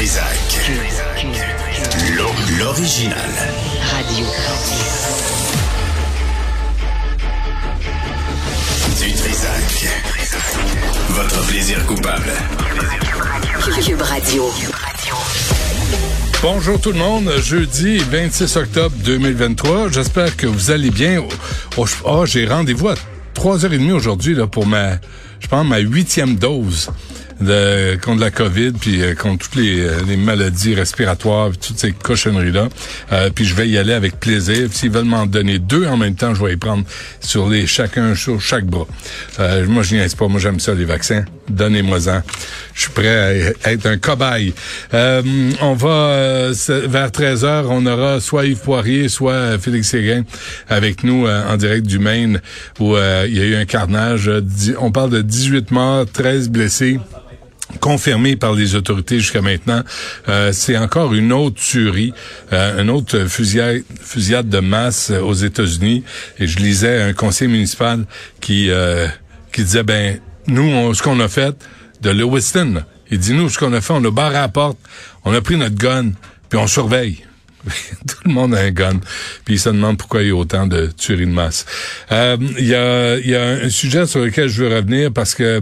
Trisac. 0.00 0.72
L'original. 2.58 3.18
Radio. 3.92 4.26
Du 8.98 9.12
Trisac. 9.12 9.88
Votre 11.10 11.46
plaisir 11.48 11.84
coupable. 11.84 12.32
Cube 13.84 14.00
Radio. 14.00 14.50
Bonjour 16.40 16.80
tout 16.80 16.92
le 16.92 16.98
monde, 16.98 17.30
jeudi 17.42 17.98
26 17.98 18.56
octobre 18.56 18.96
2023. 19.04 19.90
J'espère 19.90 20.34
que 20.34 20.46
vous 20.46 20.70
allez 20.70 20.90
bien. 20.90 21.22
Oh, 21.76 21.84
oh, 22.06 22.24
j'ai 22.24 22.46
rendez-vous 22.46 22.88
à 22.88 22.94
3h30 23.34 23.92
aujourd'hui 23.92 24.34
là 24.34 24.46
pour 24.46 24.66
ma, 24.66 24.92
je 25.40 25.46
pense 25.46 25.66
ma 25.66 25.76
huitième 25.76 26.36
dose 26.36 26.90
de 27.40 27.96
contre 27.96 28.20
la 28.20 28.30
COVID 28.30 28.72
puis 28.72 29.02
euh, 29.02 29.14
contre 29.14 29.46
toutes 29.48 29.60
les, 29.60 29.80
euh, 29.80 30.00
les 30.06 30.16
maladies 30.16 30.74
respiratoires 30.74 31.50
puis 31.50 31.58
toutes 31.58 31.78
ces 31.78 31.92
cochonneries 31.92 32.52
là. 32.52 32.68
puis 33.34 33.44
je 33.44 33.54
vais 33.54 33.68
y 33.68 33.78
aller 33.78 33.92
avec 33.92 34.18
plaisir. 34.20 34.68
S'ils 34.72 34.90
veulent 34.90 35.04
m'en 35.04 35.26
donner 35.26 35.58
deux 35.58 35.86
en 35.86 35.96
même 35.96 36.14
temps, 36.14 36.34
je 36.34 36.44
vais 36.44 36.52
y 36.52 36.56
prendre 36.56 36.84
sur 37.20 37.48
les 37.48 37.66
chacun 37.66 38.14
sur 38.14 38.40
chaque 38.40 38.66
bras. 38.66 38.86
Euh, 39.38 39.66
moi 39.66 39.82
je 39.82 39.94
niaise 39.94 40.14
pas, 40.14 40.28
moi 40.28 40.40
j'aime 40.40 40.60
ça 40.60 40.74
les 40.74 40.84
vaccins. 40.84 41.24
Donnez-moi-en. 41.48 42.22
Je 42.74 42.82
suis 42.82 42.90
prêt 42.90 43.54
à 43.64 43.72
être 43.72 43.86
un 43.86 43.96
cobaye. 43.96 44.54
Euh, 44.94 45.22
on 45.60 45.74
va 45.74 45.88
euh, 45.88 46.54
vers 46.68 47.10
13 47.10 47.44
h 47.44 47.64
on 47.68 47.86
aura 47.86 48.20
soit 48.20 48.46
Yves 48.46 48.60
Poirier, 48.60 49.08
soit 49.08 49.32
euh, 49.32 49.58
Félix 49.58 49.88
Séguin 49.88 50.24
avec 50.68 51.04
nous 51.04 51.26
euh, 51.26 51.42
en 51.48 51.56
direct 51.56 51.86
du 51.86 51.98
Maine 51.98 52.40
où 52.78 52.94
euh, 52.94 53.26
il 53.28 53.36
y 53.36 53.40
a 53.40 53.44
eu 53.44 53.54
un 53.54 53.64
carnage. 53.64 54.28
Euh, 54.28 54.40
On 54.78 54.92
parle 54.92 55.10
de 55.10 55.22
18 55.22 55.70
morts, 55.70 56.06
13 56.12 56.48
blessés 56.48 56.98
confirmé 57.80 58.36
par 58.36 58.54
les 58.54 58.74
autorités 58.74 59.20
jusqu'à 59.20 59.42
maintenant. 59.42 59.82
Euh, 60.28 60.52
c'est 60.52 60.76
encore 60.76 61.14
une 61.14 61.32
autre 61.32 61.56
tuerie, 61.60 62.12
euh, 62.52 62.82
une 62.82 62.90
autre 62.90 63.26
fusillade, 63.26 64.48
de 64.48 64.58
masse 64.58 65.10
euh, 65.10 65.20
aux 65.20 65.34
États-Unis. 65.34 66.02
Et 66.38 66.46
je 66.46 66.58
lisais 66.58 67.02
un 67.02 67.12
conseiller 67.12 67.50
municipal 67.50 68.04
qui 68.40 68.70
euh, 68.70 69.06
qui 69.52 69.62
disait 69.64 69.82
ben 69.82 70.18
nous 70.46 70.62
on- 70.62 70.94
ce 70.94 71.02
qu'on 71.02 71.20
a 71.20 71.28
fait 71.28 71.54
de 72.02 72.10
Lewiston, 72.10 72.82
il 73.10 73.18
dit 73.18 73.32
nous 73.34 73.48
ce 73.48 73.58
qu'on 73.58 73.72
a 73.72 73.80
fait 73.80 73.92
on 73.92 74.04
a 74.04 74.10
barré 74.10 74.34
la 74.34 74.48
porte, 74.48 74.78
on 75.24 75.32
a 75.34 75.40
pris 75.40 75.56
notre 75.56 75.76
gun 75.76 76.12
puis 76.48 76.58
on 76.58 76.66
surveille. 76.66 77.24
Tout 78.08 78.16
le 78.26 78.32
monde 78.32 78.54
a 78.54 78.60
un 78.60 78.70
gun. 78.70 79.00
Puis 79.44 79.54
il 79.54 79.58
se 79.58 79.68
demande 79.68 79.98
pourquoi 79.98 80.22
il 80.22 80.28
y 80.28 80.30
a 80.30 80.34
autant 80.34 80.66
de 80.66 80.90
tueries 80.96 81.26
de 81.26 81.32
masse. 81.32 81.66
Euh, 82.12 82.36
Il 82.58 82.66
y, 82.66 82.74
a, 82.74 83.18
y 83.18 83.34
a 83.34 83.64
un 83.64 83.68
sujet 83.70 84.06
sur 84.06 84.20
lequel 84.20 84.48
je 84.48 84.64
veux 84.64 84.74
revenir 84.74 85.12
parce 85.12 85.34
que 85.34 85.60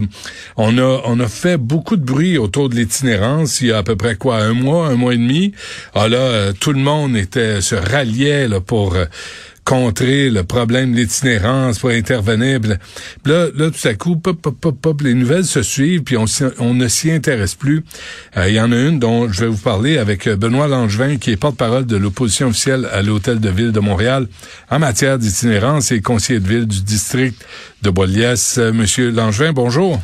on 0.57 0.77
a, 0.77 1.01
on 1.05 1.19
a 1.19 1.27
fait 1.27 1.57
beaucoup 1.57 1.97
de 1.97 2.03
bruit 2.03 2.37
autour 2.37 2.69
de 2.69 2.75
l'itinérance 2.75 3.61
il 3.61 3.67
y 3.67 3.71
a 3.71 3.77
à 3.79 3.83
peu 3.83 3.95
près 3.95 4.15
quoi, 4.15 4.37
un 4.37 4.53
mois, 4.53 4.87
un 4.87 4.95
mois 4.95 5.13
et 5.13 5.17
demi. 5.17 5.53
Ah 5.93 6.07
là, 6.07 6.17
euh, 6.17 6.53
tout 6.57 6.73
le 6.73 6.79
monde 6.79 7.15
était 7.17 7.61
se 7.61 7.75
ralliait 7.75 8.47
là, 8.47 8.59
pour 8.61 8.95
euh, 8.95 9.05
contrer 9.69 10.31
le 10.31 10.43
problème 10.43 10.93
de 10.93 10.97
l'itinérance, 10.97 11.77
pour 11.77 11.91
intervenir. 11.91 12.59
Là, 13.23 13.47
là, 13.55 13.69
tout 13.69 13.87
à 13.87 13.93
coup, 13.93 14.15
pop, 14.15 14.41
pop, 14.41 14.59
pop, 14.59 14.75
pop, 14.81 15.01
les 15.01 15.13
nouvelles 15.13 15.45
se 15.45 15.61
suivent, 15.61 16.01
puis 16.01 16.17
on, 16.17 16.73
ne 16.73 16.87
s'y 16.87 17.11
intéresse 17.11 17.53
plus. 17.53 17.83
Euh, 18.35 18.49
Il 18.49 18.55
y 18.55 18.59
en 18.59 18.71
a 18.71 18.75
une 18.75 18.97
dont 18.97 19.31
je 19.31 19.41
vais 19.41 19.47
vous 19.47 19.59
parler 19.59 19.99
avec 19.99 20.25
euh, 20.25 20.35
Benoît 20.35 20.67
Langevin, 20.67 21.17
qui 21.17 21.29
est 21.29 21.37
porte-parole 21.37 21.85
de 21.85 21.97
l'opposition 21.97 22.47
officielle 22.47 22.87
à 22.91 23.03
l'Hôtel 23.03 23.39
de 23.39 23.49
Ville 23.49 23.71
de 23.71 23.79
Montréal 23.79 24.27
en 24.71 24.79
matière 24.79 25.19
d'itinérance 25.19 25.91
et 25.91 26.01
conseiller 26.01 26.39
de 26.39 26.47
ville 26.47 26.65
du 26.65 26.81
district 26.81 27.39
de 27.83 27.91
Bois-Liesse. 27.91 28.57
Euh, 28.57 28.73
Monsieur 28.73 29.11
Langevin, 29.11 29.53
bonjour. 29.53 30.01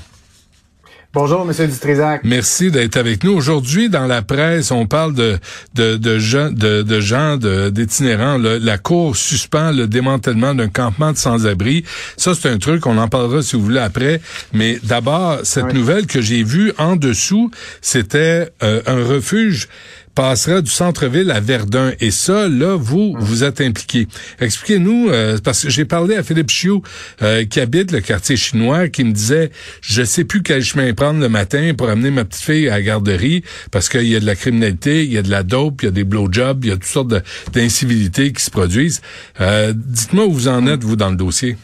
Bonjour, 1.16 1.46
Monsieur 1.46 1.66
Dutrisac. 1.68 2.22
Merci 2.26 2.72
d'être 2.72 2.98
avec 2.98 3.24
nous. 3.24 3.32
Aujourd'hui, 3.32 3.88
dans 3.90 4.06
la 4.06 4.22
presse, 4.22 4.70
on 4.72 4.86
parle 4.86 5.14
de, 5.14 5.38
de, 5.74 5.96
de 5.96 6.20
gens, 6.20 6.52
de, 6.52 6.82
de 6.82 7.00
gens 7.00 7.38
d'itinérants. 7.38 8.38
La 8.38 8.78
Cour 8.78 9.16
suspend 9.16 9.72
le 9.72 9.88
démantèlement 9.88 10.54
d'un 10.54 10.68
campement 10.68 11.14
de 11.14 11.18
sans-abri. 11.18 11.86
Ça, 12.18 12.34
c'est 12.36 12.50
un 12.50 12.58
truc, 12.58 12.86
on 12.86 12.98
en 12.98 13.08
parlera 13.08 13.42
si 13.42 13.56
vous 13.56 13.62
voulez 13.64 13.80
après. 13.80 14.20
Mais 14.52 14.78
d'abord, 14.84 15.40
cette 15.44 15.68
Oui. 15.68 15.74
nouvelle 15.76 16.06
que 16.06 16.20
j'ai 16.22 16.44
vue 16.44 16.74
en 16.78 16.98
dessous, 16.98 17.50
c'était 17.82 18.50
euh, 18.62 18.82
un 18.86 19.02
refuge 19.06 19.70
passera 20.16 20.62
du 20.62 20.72
centre-ville 20.72 21.30
à 21.30 21.42
Verdun. 21.42 21.92
Et 22.00 22.10
ça, 22.10 22.48
là, 22.48 22.76
vous, 22.76 23.16
vous 23.20 23.44
êtes 23.44 23.62
impliqué. 23.62 24.08
Expliquez-nous, 24.40 25.10
euh, 25.10 25.38
parce 25.44 25.64
que 25.64 25.70
j'ai 25.70 25.86
parlé 25.86 26.16
à 26.16 26.24
Philippe 26.24 26.50
Chiou, 26.50 26.82
euh, 27.22 27.46
qui 27.46 27.60
habite 27.60 27.92
le 27.92 28.00
quartier 28.00 28.38
chinois, 28.38 28.88
qui 28.88 29.04
me 29.04 29.12
disait, 29.12 29.52
je 29.82 30.04
sais 30.04 30.24
plus 30.24 30.42
quel 30.42 30.64
chemin 30.64 30.94
prendre 30.94 31.20
le 31.20 31.30
matin 31.30 31.74
pour 31.78 31.90
amener 31.90 32.12
ma 32.12 32.24
petite 32.24 32.44
fille 32.44 32.70
à 32.70 32.76
la 32.76 32.82
garderie, 32.82 33.44
parce 33.72 33.90
qu'il 33.90 34.08
y 34.08 34.16
a 34.16 34.20
de 34.20 34.26
la 34.26 34.36
criminalité, 34.36 35.04
il 35.04 35.12
y 35.12 35.18
a 35.18 35.22
de 35.22 35.30
la 35.30 35.44
dope, 35.44 35.82
il 35.82 35.86
y 35.86 35.90
a 35.90 35.92
des 35.92 36.06
blowjobs, 36.06 36.64
il 36.64 36.70
y 36.70 36.72
a 36.72 36.76
toutes 36.76 36.86
sortes 36.86 37.14
d'incivilités 37.54 38.32
qui 38.32 38.44
se 38.44 38.52
produisent. 38.52 39.02
Euh, 39.42 39.74
Dites-moi 39.76 40.26
où 40.26 40.32
vous 40.32 40.48
en 40.48 40.66
êtes, 40.68 40.84
vous, 40.84 40.96
dans 40.96 41.10
le 41.10 41.18
dossier. 41.18 41.58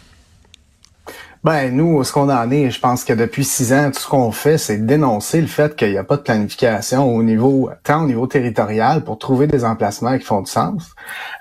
Ben, 1.43 1.75
nous, 1.75 2.03
ce 2.03 2.13
qu'on 2.13 2.29
en 2.29 2.51
est, 2.51 2.69
je 2.69 2.79
pense 2.79 3.03
que 3.03 3.13
depuis 3.13 3.43
six 3.43 3.73
ans, 3.73 3.89
tout 3.89 3.99
ce 3.99 4.07
qu'on 4.07 4.31
fait, 4.31 4.59
c'est 4.59 4.77
dénoncer 4.77 5.41
le 5.41 5.47
fait 5.47 5.75
qu'il 5.75 5.89
n'y 5.89 5.97
a 5.97 6.03
pas 6.03 6.17
de 6.17 6.21
planification 6.21 7.15
au 7.15 7.23
niveau, 7.23 7.71
tant 7.83 8.03
au 8.03 8.05
niveau 8.05 8.27
territorial 8.27 9.03
pour 9.03 9.17
trouver 9.17 9.47
des 9.47 9.65
emplacements 9.65 10.19
qui 10.19 10.23
font 10.23 10.41
du 10.41 10.51
sens, 10.51 10.93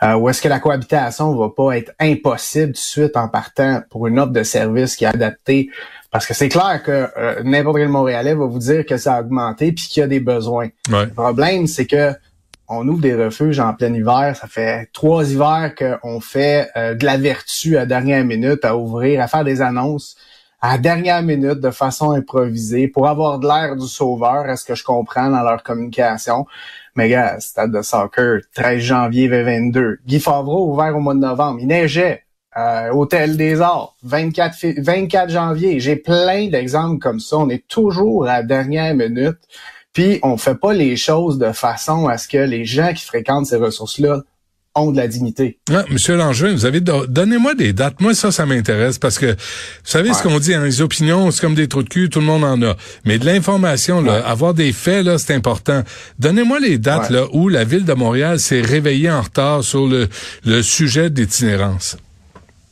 euh, 0.02 0.14
ou 0.14 0.30
est-ce 0.30 0.40
que 0.40 0.48
la 0.48 0.58
cohabitation 0.58 1.36
va 1.36 1.50
pas 1.50 1.76
être 1.76 1.92
impossible 2.00 2.68
tout 2.68 2.72
de 2.72 2.76
suite 2.78 3.16
en 3.16 3.28
partant 3.28 3.82
pour 3.90 4.06
une 4.06 4.18
offre 4.18 4.32
de 4.32 4.42
service 4.42 4.96
qui 4.96 5.04
est 5.04 5.08
adaptée? 5.08 5.68
Parce 6.10 6.26
que 6.26 6.32
c'est 6.32 6.48
clair 6.48 6.82
que 6.82 7.08
euh, 7.18 7.42
n'importe 7.44 7.76
quel 7.76 7.88
Montréalais 7.88 8.34
va 8.34 8.46
vous 8.46 8.58
dire 8.58 8.86
que 8.86 8.96
ça 8.96 9.16
a 9.16 9.20
augmenté 9.20 9.72
puis 9.72 9.86
qu'il 9.86 10.00
y 10.00 10.04
a 10.04 10.08
des 10.08 10.18
besoins. 10.18 10.68
Ouais. 10.90 11.04
Le 11.04 11.12
problème, 11.12 11.66
c'est 11.66 11.86
que 11.86 12.14
on 12.70 12.86
ouvre 12.88 13.00
des 13.02 13.14
refuges 13.14 13.60
en 13.60 13.74
plein 13.74 13.92
hiver. 13.92 14.34
Ça 14.40 14.46
fait 14.46 14.88
trois 14.92 15.30
hivers 15.30 15.74
qu'on 15.74 16.20
fait 16.20 16.68
euh, 16.76 16.94
de 16.94 17.04
la 17.04 17.16
vertu 17.18 17.76
à 17.76 17.84
dernière 17.84 18.24
minute, 18.24 18.64
à 18.64 18.76
ouvrir, 18.76 19.20
à 19.20 19.26
faire 19.28 19.44
des 19.44 19.60
annonces 19.60 20.16
à 20.62 20.76
dernière 20.76 21.22
minute 21.22 21.58
de 21.60 21.70
façon 21.70 22.10
improvisée 22.10 22.86
pour 22.86 23.08
avoir 23.08 23.38
de 23.38 23.46
l'air 23.46 23.76
du 23.76 23.86
sauveur, 23.86 24.46
est-ce 24.50 24.64
que 24.66 24.74
je 24.74 24.84
comprends 24.84 25.30
dans 25.30 25.42
leur 25.42 25.62
communication. 25.62 26.44
Mais 26.94 27.08
gars, 27.08 27.40
stade 27.40 27.72
de 27.72 27.80
soccer, 27.80 28.40
13 28.54 28.78
janvier 28.78 29.28
2022. 29.30 30.00
Guy 30.06 30.20
Favreau 30.20 30.70
ouvert 30.70 30.94
au 30.94 31.00
mois 31.00 31.14
de 31.14 31.20
novembre. 31.20 31.60
Il 31.62 31.66
neigeait. 31.68 32.24
Euh, 32.58 32.90
Hôtel 32.92 33.36
des 33.38 33.60
Arts, 33.62 33.94
24, 34.02 34.54
fi- 34.54 34.74
24 34.78 35.30
janvier. 35.30 35.80
J'ai 35.80 35.96
plein 35.96 36.48
d'exemples 36.48 36.98
comme 36.98 37.20
ça. 37.20 37.38
On 37.38 37.48
est 37.48 37.66
toujours 37.66 38.24
à 38.26 38.38
la 38.38 38.42
dernière 38.42 38.94
minute. 38.94 39.38
Puis 39.92 40.20
on 40.22 40.36
fait 40.36 40.54
pas 40.54 40.72
les 40.72 40.96
choses 40.96 41.38
de 41.38 41.52
façon 41.52 42.06
à 42.08 42.16
ce 42.18 42.28
que 42.28 42.38
les 42.38 42.64
gens 42.64 42.92
qui 42.94 43.04
fréquentent 43.04 43.46
ces 43.46 43.56
ressources-là 43.56 44.22
ont 44.76 44.92
de 44.92 44.96
la 44.96 45.08
dignité. 45.08 45.58
Ah, 45.72 45.82
Monsieur 45.90 46.14
Langevin, 46.16 46.52
vous 46.52 46.64
avez 46.64 46.80
do- 46.80 47.04
donnez-moi 47.08 47.56
des 47.56 47.72
dates. 47.72 48.00
Moi, 48.00 48.14
ça, 48.14 48.30
ça 48.30 48.46
m'intéresse 48.46 48.98
parce 48.98 49.18
que 49.18 49.26
vous 49.32 49.36
savez 49.82 50.12
ce 50.14 50.22
qu'on 50.22 50.38
dit, 50.38 50.54
hein, 50.54 50.62
les 50.62 50.80
opinions, 50.80 51.32
c'est 51.32 51.40
comme 51.40 51.56
des 51.56 51.66
trous 51.66 51.82
de 51.82 51.88
cul, 51.88 52.08
tout 52.08 52.20
le 52.20 52.26
monde 52.26 52.44
en 52.44 52.62
a. 52.62 52.76
Mais 53.04 53.18
de 53.18 53.26
l'information, 53.26 54.00
là, 54.00 54.12
Ouais. 54.20 54.22
avoir 54.24 54.54
des 54.54 54.72
faits, 54.72 55.04
là, 55.04 55.18
c'est 55.18 55.34
important. 55.34 55.82
Donnez-moi 56.20 56.60
les 56.60 56.78
dates 56.78 57.10
Ouais. 57.10 57.16
là 57.16 57.26
où 57.32 57.48
la 57.48 57.64
ville 57.64 57.84
de 57.84 57.94
Montréal 57.94 58.38
s'est 58.38 58.60
réveillée 58.60 59.10
en 59.10 59.22
retard 59.22 59.64
sur 59.64 59.88
le, 59.88 60.08
le 60.44 60.62
sujet 60.62 61.10
d'itinérance. 61.10 61.96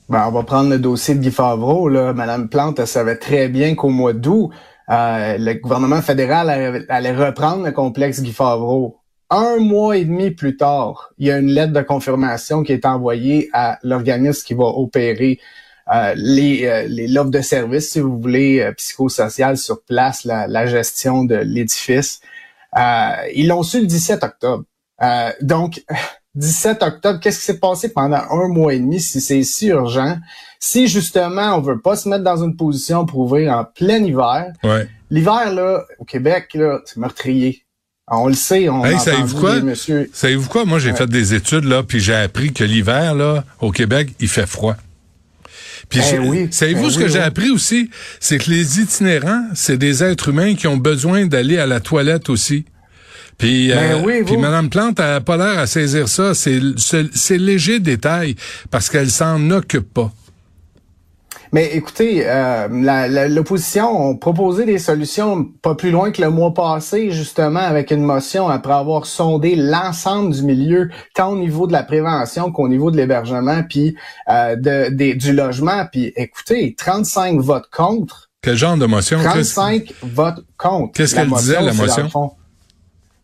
Ben, 0.09 0.25
on 0.29 0.31
va 0.31 0.45
prendre 0.45 0.71
le 0.71 0.79
dossier 0.79 1.17
de 1.17 1.21
Guy 1.21 1.33
Favreau. 1.33 1.89
Là. 1.89 2.13
Madame 2.13 2.49
Plante 2.49 2.79
elle 2.79 2.87
savait 2.87 3.17
très 3.17 3.49
bien 3.49 3.75
qu'au 3.75 3.89
mois 3.91 4.13
d'août, 4.13 4.51
euh, 4.91 5.37
le 5.39 5.55
gouvernement 5.55 6.03
fédéral 6.03 6.51
allait, 6.89 7.13
reprendre 7.13 7.65
le 7.65 7.73
complexe 7.73 8.23
Guy 8.23 8.33
Favreau. 8.33 8.99
Un 9.31 9.59
mois 9.59 9.99
et 9.99 10.05
demi 10.05 10.31
plus 10.31 10.57
tard, 10.57 11.11
il 11.19 11.27
y 11.27 11.31
a 11.31 11.39
une 11.39 11.51
lettre 11.51 11.75
de 11.75 11.83
confirmation 11.83 12.63
qui 12.63 12.73
est 12.73 12.87
envoyée 12.87 13.51
à 13.53 13.79
l'organisme 13.83 14.43
qui 14.47 14.55
va 14.55 14.65
opérer 14.65 15.39
euh, 15.93 16.15
les, 16.17 16.67
euh, 16.67 16.87
les 16.89 17.09
l'offre 17.09 17.31
de 17.31 17.41
services, 17.41 17.93
si 17.93 18.01
vous 18.01 18.21
voulez, 18.21 18.61
euh, 18.61 18.73
psychosocial 18.73 19.57
sur 19.57 19.83
place, 19.83 20.25
la, 20.25 20.47
la 20.47 20.67
gestion 20.67 21.25
de 21.25 21.37
l'édifice. 21.37 22.21
Euh, 22.79 23.13
ils 23.35 23.49
l'ont 23.49 23.63
su 23.63 23.81
le 23.81 23.87
17 23.87 24.23
octobre. 24.25 24.65
Donc, 25.43 25.83
17 26.39 26.83
octobre, 26.83 27.21
qu'est-ce 27.21 27.41
qui 27.41 27.45
s'est 27.47 27.59
passé 27.59 27.89
pendant 27.93 28.21
un 28.31 28.49
mois 28.49 28.73
et 28.75 28.79
demi 28.79 29.01
si 29.01 29.21
c'est 29.21 29.43
si 29.43 29.67
urgent? 29.69 30.17
Si 30.61 30.87
justement 30.89 31.57
on 31.57 31.61
veut 31.61 31.81
pas 31.81 31.97
se 31.97 32.09
mettre 32.09 32.25
dans 32.25 32.43
une 32.43 32.57
position 32.57 33.07
pour 33.07 33.21
ouvrir 33.21 33.53
en 33.53 33.65
plein 33.65 33.99
hiver, 33.99 34.47
Ouais. 34.65 34.89
l'hiver 35.11 35.53
là 35.53 35.85
au 35.99 36.05
Québec 36.05 36.49
là, 36.55 36.79
c'est 36.85 36.97
meurtrier. 36.99 37.63
On 38.11 38.29
le 38.29 38.35
sait, 38.35 38.69
on 38.69 38.85
Hey, 38.85 38.99
savez-vous 38.99 39.39
quoi? 39.39 39.61
monsieur. 39.61 40.09
Savez-vous 40.15 40.49
quoi? 40.49 40.65
Moi, 40.65 40.79
j'ai 40.79 40.93
Ouais. 40.93 40.97
fait 40.97 41.07
des 41.09 41.35
études, 41.35 41.65
là, 41.65 41.83
puis 41.83 42.01
j'ai 42.01 42.15
appris 42.15 42.53
que 42.55 42.65
l'hiver, 42.65 43.15
là, 43.15 43.45
au 43.61 43.71
Québec, 43.71 44.15
il 44.19 44.29
fait 44.29 44.47
froid. 44.47 44.77
Puis 45.91 46.01
Ben 46.01 46.07
j'ai- 46.11 46.19
oui, 46.19 46.49
savez-vous 46.51 46.85
ben 46.85 46.91
ce 46.91 46.99
oui, 46.99 47.05
que 47.05 47.11
j'ai 47.11 47.19
oui. 47.19 47.25
appris 47.25 47.51
aussi? 47.51 47.91
C'est 48.21 48.39
que 48.39 48.51
les 48.51 48.81
itinérants, 48.81 49.45
c'est 49.55 49.77
des 49.77 50.03
êtres 50.03 50.29
humains 50.31 50.55
qui 50.55 50.67
ont 50.67 50.77
besoin 50.79 51.27
d'aller 51.27 51.59
à 51.59 51.67
la 51.67 51.81
toilette 51.81 52.31
aussi. 52.31 52.65
Puis, 53.39 53.69
Ben 53.69 53.79
euh, 53.79 54.03
oui, 54.05 54.23
puis. 54.25 54.37
Mme 54.37 54.69
Plante 54.69 54.99
a 55.01 55.21
pas 55.21 55.37
l'air 55.37 55.59
à 55.59 55.67
saisir 55.67 56.09
ça. 56.09 56.35
C'est 56.35 56.61
c'est- 56.77 57.15
c'est 57.15 57.39
léger 57.39 57.79
détail 57.81 58.35
parce 58.71 58.91
qu'elle 58.91 59.11
s'en 59.11 59.51
occupe 59.51 59.95
pas. 59.95 60.11
Mais 61.51 61.71
écoutez, 61.75 62.25
euh, 62.27 62.69
l'opposition 63.29 64.11
a 64.11 64.15
proposé 64.17 64.67
des 64.67 64.79
solutions 64.79 65.47
pas 65.63 65.75
plus 65.75 65.91
loin 65.91 66.11
que 66.11 66.21
le 66.21 66.29
mois 66.29 66.53
passé, 66.53 67.11
justement, 67.11 67.61
avec 67.61 67.91
une 67.91 68.03
motion 68.03 68.49
après 68.49 68.75
avoir 68.75 69.07
sondé 69.07 69.55
l'ensemble 69.57 70.35
du 70.35 70.43
milieu, 70.43 70.91
tant 71.15 71.31
au 71.31 71.39
niveau 71.39 71.67
de 71.67 71.73
la 71.73 71.85
prévention 71.85 72.53
qu'au 72.53 72.69
niveau 72.69 72.91
de 72.91 72.99
l'hébergement, 72.99 73.63
puis 73.63 73.97
euh, 74.29 74.57
de, 74.57 75.15
du 75.15 75.33
logement. 75.33 75.87
Puis 75.91 76.13
écoutez, 76.17 76.75
35 76.77 77.41
votes 77.41 77.71
contre. 77.75 78.29
Quel 78.43 78.57
genre 78.57 78.77
de 78.77 78.85
motion? 78.87 79.19
35 79.23 79.95
votes 80.03 80.45
contre. 80.59 80.93
Qu'est-ce 80.93 81.15
qu'elle 81.15 81.31
disait, 81.31 81.63
la 81.63 81.73
motion? 81.73 82.11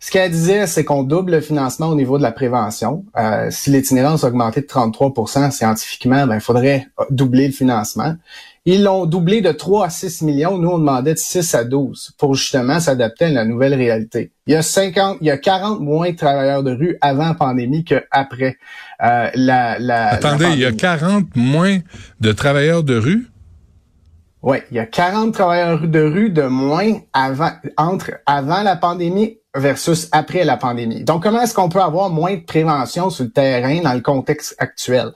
Ce 0.05 0.11
qu'elle 0.11 0.31
disait, 0.31 0.67
c'est 0.67 0.85
qu'on 0.85 1.03
double 1.03 1.33
le 1.33 1.41
financement 1.41 1.87
au 1.87 1.95
niveau 1.95 2.19
de 2.19 2.23
la 2.23 2.31
prévention. 2.31 3.07
Euh, 3.17 3.47
si 3.49 3.71
l'itinérance 3.71 4.23
a 4.23 4.27
augmenté 4.27 4.61
de 4.61 4.67
33% 4.67 5.51
scientifiquement, 5.51 6.27
ben, 6.27 6.35
il 6.35 6.43
faudrait 6.43 6.89
doubler 7.09 7.47
le 7.47 7.55
financement. 7.55 8.15
Ils 8.67 8.83
l'ont 8.83 9.07
doublé 9.07 9.41
de 9.41 9.51
3 9.51 9.87
à 9.87 9.89
6 9.89 10.21
millions. 10.21 10.59
Nous, 10.59 10.69
on 10.69 10.77
demandait 10.77 11.15
de 11.15 11.19
6 11.19 11.55
à 11.55 11.65
12 11.65 12.17
pour 12.19 12.35
justement 12.35 12.81
s'adapter 12.81 13.25
à 13.25 13.31
la 13.31 13.47
nouvelle 13.47 13.73
réalité. 13.73 14.31
Il 14.47 14.53
y 14.53 14.57
a 14.57 14.61
50, 14.61 15.17
il 15.23 15.29
y 15.29 15.31
a 15.31 15.39
40 15.39 15.81
moins 15.81 16.11
de 16.11 16.17
travailleurs 16.17 16.63
de 16.63 16.73
rue 16.73 16.99
avant 17.01 17.29
la 17.29 17.35
pandémie 17.35 17.83
qu'après 17.83 18.59
euh, 19.03 19.31
la, 19.35 19.79
la. 19.79 20.09
Attendez, 20.09 20.49
il 20.53 20.59
y 20.59 20.67
a 20.67 20.73
40 20.73 21.35
moins 21.35 21.79
de 22.21 22.33
travailleurs 22.33 22.85
de 22.85 22.99
rue? 22.99 23.31
Oui, 24.43 24.59
il 24.71 24.77
y 24.77 24.81
a 24.81 24.85
40 24.85 25.33
travailleurs 25.33 25.89
de 25.89 26.01
rue 26.01 26.29
de 26.29 26.43
moins 26.43 26.93
avant, 27.15 27.53
entre 27.79 28.11
avant 28.27 28.63
la 28.63 28.77
pandémie 28.77 29.39
versus 29.55 30.09
après 30.13 30.45
la 30.45 30.57
pandémie. 30.57 31.05
Donc, 31.05 31.23
comment 31.23 31.43
est-ce 31.43 31.55
qu'on 31.55 31.69
peut 31.69 31.81
avoir 31.81 32.11
moins 32.11 32.35
de 32.35 32.43
prévention 32.43 33.11
sur 33.11 33.25
le 33.25 33.31
terrain 33.31 33.81
dans 33.83 33.95
le 33.95 34.01
contexte 34.01 34.55
actuel? 34.59 35.13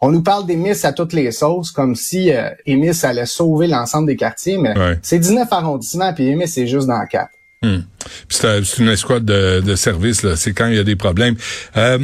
On 0.00 0.10
nous 0.10 0.22
parle 0.22 0.46
d'Émis 0.46 0.84
à 0.84 0.92
toutes 0.92 1.12
les 1.12 1.30
sauces, 1.30 1.70
comme 1.70 1.94
si 1.94 2.32
euh, 2.32 2.50
Émis 2.66 3.04
allait 3.04 3.26
sauver 3.26 3.68
l'ensemble 3.68 4.08
des 4.08 4.16
quartiers, 4.16 4.58
mais 4.58 4.74
c'est 5.02 5.18
19 5.18 5.46
arrondissements, 5.52 6.12
puis 6.12 6.26
Émis, 6.26 6.48
c'est 6.48 6.66
juste 6.66 6.88
dans 6.88 7.06
4. 7.06 7.30
Hmm. 7.62 7.82
C'est 8.28 8.78
une 8.78 8.88
escouade 8.88 9.24
de, 9.24 9.60
de 9.60 9.76
service, 9.76 10.24
là. 10.24 10.34
C'est 10.34 10.52
quand 10.52 10.66
il 10.66 10.74
y 10.74 10.78
a 10.80 10.84
des 10.84 10.96
problèmes. 10.96 11.36
Euh, 11.76 11.98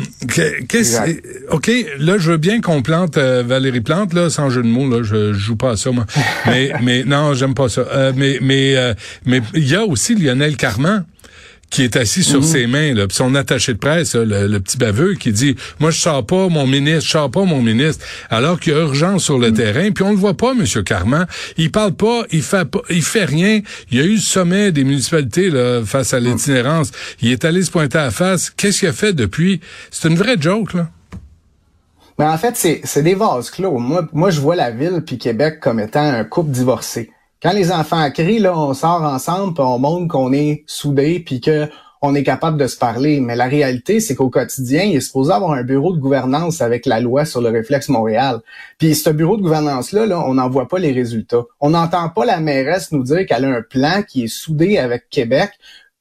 OK, 1.50 1.70
là, 1.98 2.16
je 2.16 2.30
veux 2.30 2.36
bien 2.36 2.60
qu'on 2.60 2.80
plante 2.80 3.18
euh, 3.18 3.42
Valérie 3.44 3.80
Plante, 3.80 4.14
là, 4.14 4.30
sans 4.30 4.50
jeu 4.50 4.62
de 4.62 4.68
mots, 4.68 4.88
là. 4.88 5.02
Je, 5.02 5.32
joue 5.32 5.56
pas 5.56 5.72
à 5.72 5.76
ça, 5.76 5.90
moi. 5.90 6.06
mais, 6.46 6.70
mais 6.80 7.02
non, 7.02 7.34
j'aime 7.34 7.54
pas 7.54 7.68
ça. 7.68 7.80
Euh, 7.80 8.12
mais 8.14 8.38
mais 8.40 8.76
euh, 8.76 8.94
mais 9.26 9.42
il 9.52 9.68
y 9.68 9.74
a 9.74 9.84
aussi 9.84 10.14
Lionel 10.14 10.56
Carman 10.56 11.04
qui 11.70 11.82
est 11.82 11.96
assis 11.96 12.22
sur 12.22 12.40
mhm. 12.40 12.46
ses 12.46 12.66
mains, 12.66 12.94
là, 12.94 13.06
son 13.10 13.34
attaché 13.34 13.74
de 13.74 13.78
presse, 13.78 14.14
le, 14.14 14.58
petit 14.58 14.78
baveux, 14.78 15.14
qui 15.14 15.32
dit 15.32 15.56
Moi, 15.80 15.90
je 15.90 16.00
sors 16.00 16.24
pas 16.24 16.48
mon 16.48 16.66
ministre, 16.66 17.04
je 17.04 17.10
sors 17.10 17.30
pas 17.30 17.44
mon 17.44 17.62
ministre, 17.62 18.04
alors 18.30 18.58
qu'il 18.58 18.72
y 18.72 18.76
a 18.76 18.80
urgence 18.80 19.24
sur 19.24 19.38
le 19.38 19.50
mhm. 19.50 19.56
terrain, 19.56 19.90
puis 19.90 20.04
on 20.04 20.10
le 20.10 20.16
voit 20.16 20.36
pas, 20.36 20.52
M. 20.52 20.64
Carman. 20.84 21.26
Il 21.56 21.70
parle 21.70 21.92
pas, 21.92 22.22
il 22.32 22.42
fait 22.42 22.64
pas, 22.64 22.80
il 22.90 23.02
fait 23.02 23.24
rien. 23.24 23.60
Il 23.90 23.98
y 23.98 24.00
a 24.00 24.04
eu 24.04 24.14
le 24.14 24.20
sommet 24.20 24.72
des 24.72 24.84
municipalités 24.84 25.50
là, 25.50 25.82
face 25.84 26.14
à 26.14 26.20
mhm. 26.20 26.26
l'itinérance. 26.26 26.90
Il 27.20 27.30
est 27.30 27.44
allé 27.44 27.62
se 27.62 27.70
pointer 27.70 27.98
à 27.98 28.04
la 28.04 28.10
face. 28.10 28.50
Qu'est-ce 28.50 28.80
qu'il 28.80 28.88
a 28.88 28.92
fait 28.92 29.12
depuis? 29.12 29.60
C'est 29.90 30.08
une 30.08 30.16
vraie 30.16 30.36
joke, 30.40 30.74
là. 30.74 30.88
Mais 32.18 32.24
en 32.24 32.36
fait, 32.36 32.56
c'est 32.82 33.02
des 33.02 33.14
vases 33.14 33.50
clos. 33.50 33.78
Moi, 33.78 34.08
moi, 34.12 34.30
je 34.30 34.40
vois 34.40 34.56
la 34.56 34.72
ville 34.72 35.02
puis 35.06 35.18
Québec 35.18 35.60
comme 35.60 35.78
étant 35.78 36.02
un 36.02 36.24
couple 36.24 36.50
divorcé. 36.50 37.12
Quand 37.42 37.52
les 37.52 37.70
enfants 37.70 38.10
crient, 38.10 38.40
là, 38.40 38.58
on 38.58 38.74
sort 38.74 39.02
ensemble, 39.02 39.54
puis 39.54 39.62
on 39.62 39.78
montre 39.78 40.08
qu'on 40.08 40.32
est 40.32 40.64
soudés, 40.66 41.20
puis 41.20 41.40
que 41.40 41.68
on 42.00 42.14
est 42.14 42.22
capable 42.22 42.58
de 42.58 42.66
se 42.66 42.76
parler. 42.76 43.20
Mais 43.20 43.34
la 43.34 43.46
réalité, 43.46 44.00
c'est 44.00 44.14
qu'au 44.14 44.30
quotidien, 44.30 44.84
il 44.84 44.96
est 44.96 45.00
supposé 45.00 45.32
avoir 45.32 45.52
un 45.52 45.64
bureau 45.64 45.92
de 45.92 45.98
gouvernance 45.98 46.60
avec 46.60 46.86
la 46.86 47.00
loi 47.00 47.24
sur 47.24 47.40
le 47.40 47.48
réflexe 47.48 47.88
Montréal. 47.88 48.40
Puis 48.78 48.94
ce 48.94 49.10
bureau 49.10 49.36
de 49.36 49.42
gouvernance-là, 49.42 50.06
là, 50.06 50.20
on 50.24 50.34
n'en 50.34 50.48
voit 50.48 50.68
pas 50.68 50.78
les 50.78 50.92
résultats. 50.92 51.42
On 51.60 51.70
n'entend 51.70 52.08
pas 52.08 52.24
la 52.24 52.38
mairesse 52.38 52.92
nous 52.92 53.02
dire 53.02 53.26
qu'elle 53.26 53.44
a 53.44 53.48
un 53.48 53.62
plan 53.62 54.02
qui 54.02 54.24
est 54.24 54.28
soudé 54.28 54.78
avec 54.78 55.08
Québec 55.10 55.50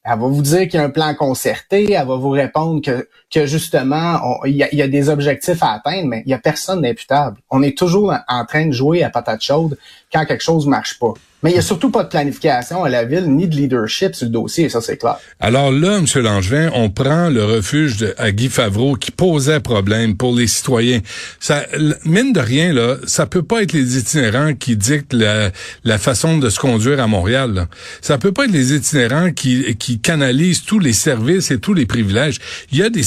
elle 0.09 0.19
va 0.19 0.27
vous 0.27 0.41
dire 0.41 0.61
qu'il 0.69 0.75
y 0.75 0.77
a 0.77 0.83
un 0.83 0.89
plan 0.89 1.13
concerté, 1.15 1.91
elle 1.91 2.07
va 2.07 2.15
vous 2.15 2.29
répondre 2.29 2.81
que, 2.81 3.09
que 3.29 3.45
justement, 3.45 4.39
il 4.45 4.55
y, 4.55 4.81
a 4.81 4.87
des 4.87 5.09
objectifs 5.09 5.61
à 5.61 5.73
atteindre, 5.73 6.07
mais 6.07 6.23
il 6.25 6.29
y 6.29 6.33
a 6.33 6.37
personne 6.37 6.81
d'imputable. 6.81 7.37
On 7.49 7.61
est 7.61 7.77
toujours 7.77 8.13
en 8.27 8.45
train 8.45 8.67
de 8.67 8.71
jouer 8.71 9.03
à 9.03 9.09
patate 9.09 9.41
chaude 9.41 9.77
quand 10.13 10.25
quelque 10.25 10.43
chose 10.43 10.65
marche 10.65 10.97
pas. 10.97 11.13
Mais 11.43 11.51
il 11.51 11.53
n'y 11.53 11.59
a 11.59 11.63
surtout 11.63 11.91
pas 11.91 12.03
de 12.03 12.09
planification 12.09 12.83
à 12.83 12.89
la 12.89 13.05
ville 13.05 13.25
ni 13.27 13.47
de 13.47 13.55
leadership 13.55 14.15
sur 14.15 14.25
le 14.25 14.31
dossier, 14.31 14.69
ça 14.69 14.81
c'est 14.81 14.97
clair. 14.97 15.17
Alors 15.39 15.71
là, 15.71 15.99
M. 15.99 16.05
Langevin, 16.23 16.71
on 16.73 16.89
prend 16.89 17.29
le 17.29 17.45
refuge 17.45 17.97
de, 17.97 18.15
à 18.17 18.31
Guy 18.31 18.49
Favreau 18.49 18.95
qui 18.95 19.11
posait 19.11 19.59
problème 19.59 20.17
pour 20.17 20.35
les 20.35 20.47
citoyens. 20.47 20.99
Ça, 21.39 21.63
mine 22.05 22.33
de 22.33 22.39
rien, 22.39 22.73
là, 22.73 22.95
ça 23.05 23.27
peut 23.27 23.43
pas 23.43 23.61
être 23.61 23.73
les 23.73 23.99
itinérants 23.99 24.55
qui 24.55 24.75
dictent 24.75 25.13
la, 25.13 25.51
la 25.83 25.99
façon 25.99 26.39
de 26.39 26.49
se 26.49 26.59
conduire 26.59 26.99
à 26.99 27.05
Montréal. 27.05 27.53
Là. 27.53 27.67
Ça 28.01 28.17
peut 28.17 28.31
pas 28.31 28.45
être 28.45 28.51
les 28.51 28.73
itinérants 28.73 29.31
qui, 29.31 29.75
qui 29.75 29.99
canalisent 29.99 30.63
tous 30.63 30.79
les 30.79 30.93
services 30.93 31.51
et 31.51 31.59
tous 31.59 31.75
les 31.75 31.85
privilèges. 31.85 32.39
Il 32.71 32.79
y 32.79 32.83
a 32.83 32.89
des 32.89 33.03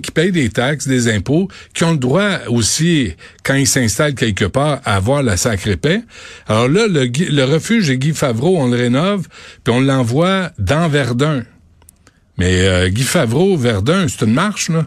qui 0.00 0.10
payent 0.10 0.32
des 0.32 0.48
taxes, 0.50 0.86
des 0.86 1.08
impôts, 1.08 1.48
qui 1.74 1.84
ont 1.84 1.92
le 1.92 1.98
droit 1.98 2.38
aussi, 2.48 3.14
quand 3.42 3.54
ils 3.54 3.66
s'installent 3.66 4.14
quelque 4.14 4.44
part, 4.44 4.80
à 4.84 4.96
avoir 4.96 5.22
la 5.22 5.36
sacrée 5.36 5.76
paix. 5.76 6.02
Alors 6.46 6.68
là, 6.68 6.86
le, 6.86 7.06
le 7.06 7.44
refuge 7.44 7.88
de 7.88 7.94
Guy 7.94 8.12
Favreau, 8.12 8.56
on 8.58 8.68
le 8.68 8.76
rénove, 8.76 9.26
puis 9.64 9.74
on 9.74 9.80
l'envoie 9.80 10.50
dans 10.58 10.88
Verdun. 10.88 11.44
Mais 12.36 12.66
euh, 12.66 12.88
Guy 12.88 13.02
Favreau, 13.02 13.56
Verdun, 13.56 14.06
c'est 14.08 14.24
une 14.24 14.34
marche, 14.34 14.68
là? 14.68 14.86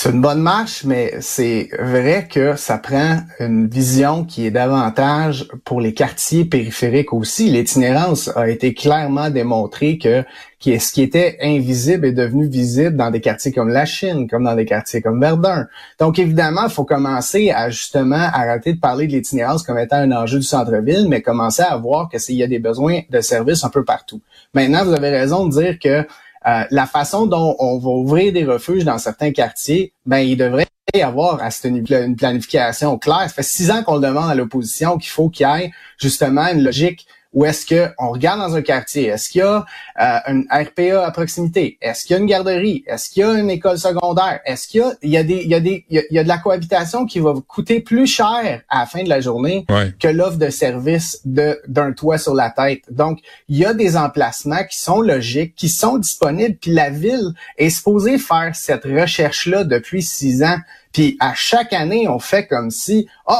C'est 0.00 0.10
une 0.10 0.20
bonne 0.20 0.42
marche, 0.42 0.84
mais 0.84 1.16
c'est 1.18 1.70
vrai 1.76 2.28
que 2.30 2.54
ça 2.54 2.78
prend 2.78 3.16
une 3.40 3.66
vision 3.66 4.24
qui 4.24 4.46
est 4.46 4.52
davantage 4.52 5.48
pour 5.64 5.80
les 5.80 5.92
quartiers 5.92 6.44
périphériques 6.44 7.12
aussi. 7.12 7.50
L'itinérance 7.50 8.30
a 8.36 8.48
été 8.48 8.74
clairement 8.74 9.28
démontré 9.28 9.98
que 9.98 10.22
ce 10.60 10.92
qui 10.92 11.02
était 11.02 11.36
invisible 11.42 12.06
est 12.06 12.12
devenu 12.12 12.46
visible 12.46 12.94
dans 12.94 13.10
des 13.10 13.20
quartiers 13.20 13.50
comme 13.50 13.70
la 13.70 13.86
Chine, 13.86 14.28
comme 14.30 14.44
dans 14.44 14.54
des 14.54 14.66
quartiers 14.66 15.02
comme 15.02 15.20
Verdun. 15.20 15.66
Donc 15.98 16.20
évidemment, 16.20 16.66
il 16.66 16.70
faut 16.70 16.84
commencer 16.84 17.50
à 17.50 17.68
justement 17.70 18.14
arrêter 18.32 18.74
de 18.74 18.78
parler 18.78 19.08
de 19.08 19.12
l'itinérance 19.14 19.64
comme 19.64 19.78
étant 19.78 19.96
un 19.96 20.12
enjeu 20.12 20.38
du 20.38 20.44
centre-ville, 20.46 21.08
mais 21.08 21.22
commencer 21.22 21.64
à 21.68 21.76
voir 21.76 22.08
que 22.08 22.18
s'il 22.18 22.36
y 22.36 22.44
a 22.44 22.46
des 22.46 22.60
besoins 22.60 23.00
de 23.10 23.20
services 23.20 23.64
un 23.64 23.70
peu 23.70 23.84
partout. 23.84 24.20
Maintenant, 24.54 24.84
vous 24.84 24.92
avez 24.92 25.10
raison 25.10 25.48
de 25.48 25.60
dire 25.60 25.78
que 25.80 26.06
euh, 26.48 26.64
la 26.70 26.86
façon 26.86 27.26
dont 27.26 27.56
on 27.58 27.78
va 27.78 27.90
ouvrir 27.90 28.32
des 28.32 28.44
refuges 28.44 28.84
dans 28.84 28.98
certains 28.98 29.32
quartiers, 29.32 29.92
ben 30.06 30.18
il 30.18 30.36
devrait 30.36 30.66
y 30.94 31.02
avoir 31.02 31.42
à 31.42 31.50
une 31.64 32.16
planification 32.16 32.96
claire. 32.98 33.24
Ça 33.24 33.28
fait 33.28 33.42
six 33.42 33.70
ans 33.70 33.82
qu'on 33.82 33.96
le 33.96 34.06
demande 34.06 34.30
à 34.30 34.34
l'opposition 34.34 34.96
qu'il 34.96 35.10
faut 35.10 35.28
qu'il 35.28 35.46
y 35.46 35.64
ait 35.64 35.72
justement 35.98 36.46
une 36.48 36.62
logique 36.62 37.06
ou 37.32 37.44
est-ce 37.44 37.66
que 37.66 37.90
on 37.98 38.10
regarde 38.10 38.40
dans 38.40 38.56
un 38.56 38.62
quartier, 38.62 39.06
est-ce 39.06 39.28
qu'il 39.28 39.40
y 39.40 39.42
a 39.42 39.64
euh, 40.00 40.18
un 40.26 40.42
RPA 40.50 41.06
à 41.06 41.10
proximité, 41.10 41.78
est-ce 41.80 42.04
qu'il 42.04 42.14
y 42.14 42.18
a 42.18 42.20
une 42.20 42.26
garderie, 42.26 42.84
est-ce 42.86 43.10
qu'il 43.10 43.22
y 43.22 43.24
a 43.24 43.34
une 43.34 43.50
école 43.50 43.78
secondaire, 43.78 44.40
est-ce 44.44 44.66
qu'il 44.66 44.80
y 44.80 44.82
a 44.82 44.92
il 45.02 45.10
y 45.10 45.16
a 45.16 45.22
des 45.22 45.42
il 45.42 45.48
y 45.48 45.54
a 45.54 45.60
des 45.60 45.84
il 45.90 46.04
y 46.10 46.18
a, 46.18 46.22
de 46.22 46.28
la 46.28 46.38
cohabitation 46.38 47.06
qui 47.06 47.20
va 47.20 47.34
coûter 47.46 47.80
plus 47.80 48.06
cher 48.06 48.62
à 48.68 48.80
la 48.80 48.86
fin 48.86 49.02
de 49.02 49.08
la 49.08 49.20
journée 49.20 49.66
que 50.00 50.08
l'offre 50.08 50.38
de 50.38 50.50
service 50.50 51.20
de 51.24 51.60
d'un 51.68 51.92
toit 51.92 52.18
sur 52.18 52.34
la 52.34 52.50
tête. 52.50 52.82
Donc 52.90 53.20
il 53.48 53.58
y 53.58 53.64
a 53.64 53.74
des 53.74 53.96
emplacements 53.96 54.64
qui 54.64 54.78
sont 54.78 55.00
logiques, 55.00 55.54
qui 55.54 55.68
sont 55.68 55.98
disponibles, 55.98 56.56
puis 56.56 56.72
la 56.72 56.90
ville 56.90 57.32
est 57.56 57.70
supposée 57.70 58.18
faire 58.18 58.52
cette 58.54 58.84
recherche 58.84 59.46
là 59.46 59.64
depuis 59.64 60.02
six 60.02 60.42
ans. 60.42 60.58
Puis 60.92 61.16
à 61.20 61.34
chaque 61.34 61.72
année, 61.74 62.08
on 62.08 62.18
fait 62.18 62.46
comme 62.46 62.70
si, 62.70 63.06
oh, 63.26 63.34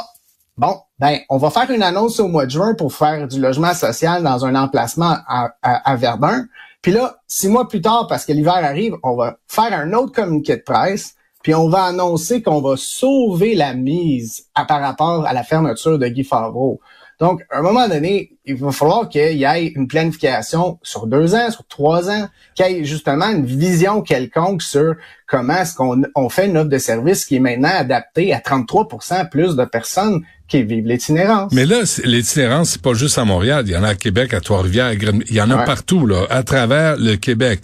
Bon, 0.58 0.76
ben, 0.98 1.18
on 1.28 1.38
va 1.38 1.50
faire 1.50 1.70
une 1.70 1.82
annonce 1.82 2.18
au 2.18 2.28
mois 2.28 2.46
de 2.46 2.50
juin 2.50 2.74
pour 2.74 2.92
faire 2.92 3.28
du 3.28 3.40
logement 3.40 3.74
social 3.74 4.22
dans 4.22 4.44
un 4.44 4.54
emplacement 4.56 5.16
à, 5.28 5.96
Verdun. 5.96 6.46
Puis 6.82 6.92
là, 6.92 7.16
six 7.26 7.48
mois 7.48 7.68
plus 7.68 7.80
tard, 7.80 8.06
parce 8.08 8.24
que 8.24 8.32
l'hiver 8.32 8.56
arrive, 8.56 8.96
on 9.02 9.16
va 9.16 9.36
faire 9.46 9.72
un 9.72 9.92
autre 9.92 10.12
communiqué 10.12 10.56
de 10.56 10.62
presse, 10.62 11.14
puis 11.42 11.54
on 11.54 11.68
va 11.68 11.84
annoncer 11.84 12.42
qu'on 12.42 12.60
va 12.60 12.74
sauver 12.76 13.54
la 13.54 13.74
mise 13.74 14.46
à, 14.54 14.64
par 14.64 14.80
rapport 14.80 15.24
à 15.24 15.32
la 15.32 15.44
fermeture 15.44 15.98
de 15.98 16.08
Guy 16.08 16.24
Favreau. 16.24 16.80
Donc, 17.20 17.42
à 17.50 17.58
un 17.58 17.62
moment 17.62 17.88
donné, 17.88 18.38
il 18.44 18.54
va 18.56 18.70
falloir 18.70 19.08
qu'il 19.08 19.36
y 19.36 19.44
ait 19.44 19.66
une 19.66 19.88
planification 19.88 20.78
sur 20.82 21.08
deux 21.08 21.34
ans, 21.34 21.50
sur 21.50 21.66
trois 21.66 22.10
ans, 22.10 22.28
qu'il 22.54 22.66
y 22.66 22.74
ait 22.74 22.84
justement 22.84 23.28
une 23.28 23.44
vision 23.44 24.02
quelconque 24.02 24.62
sur 24.62 24.94
comment 25.26 25.54
est-ce 25.54 25.74
qu'on 25.74 26.02
on 26.14 26.28
fait 26.28 26.46
une 26.46 26.56
offre 26.56 26.68
de 26.68 26.78
service 26.78 27.24
qui 27.24 27.36
est 27.36 27.40
maintenant 27.40 27.72
adaptée 27.72 28.32
à 28.32 28.38
33% 28.38 29.28
plus 29.30 29.56
de 29.56 29.64
personnes 29.64 30.22
qui 30.48 30.62
vivent 30.62 30.86
l'itinérance. 30.86 31.52
Mais 31.52 31.66
là, 31.66 31.82
l'itinérance, 32.04 32.70
c'est 32.70 32.82
pas 32.82 32.94
juste 32.94 33.18
à 33.18 33.24
Montréal. 33.24 33.64
Il 33.66 33.72
y 33.72 33.76
en 33.76 33.82
a 33.84 33.88
à 33.88 33.94
Québec, 33.94 34.32
à 34.32 34.40
Trois-Rivières, 34.40 34.92
il 34.94 35.34
y 35.34 35.40
en 35.42 35.50
a 35.50 35.58
partout, 35.58 36.06
là, 36.06 36.26
à 36.30 36.42
travers 36.42 36.96
le 36.96 37.16
Québec. 37.16 37.60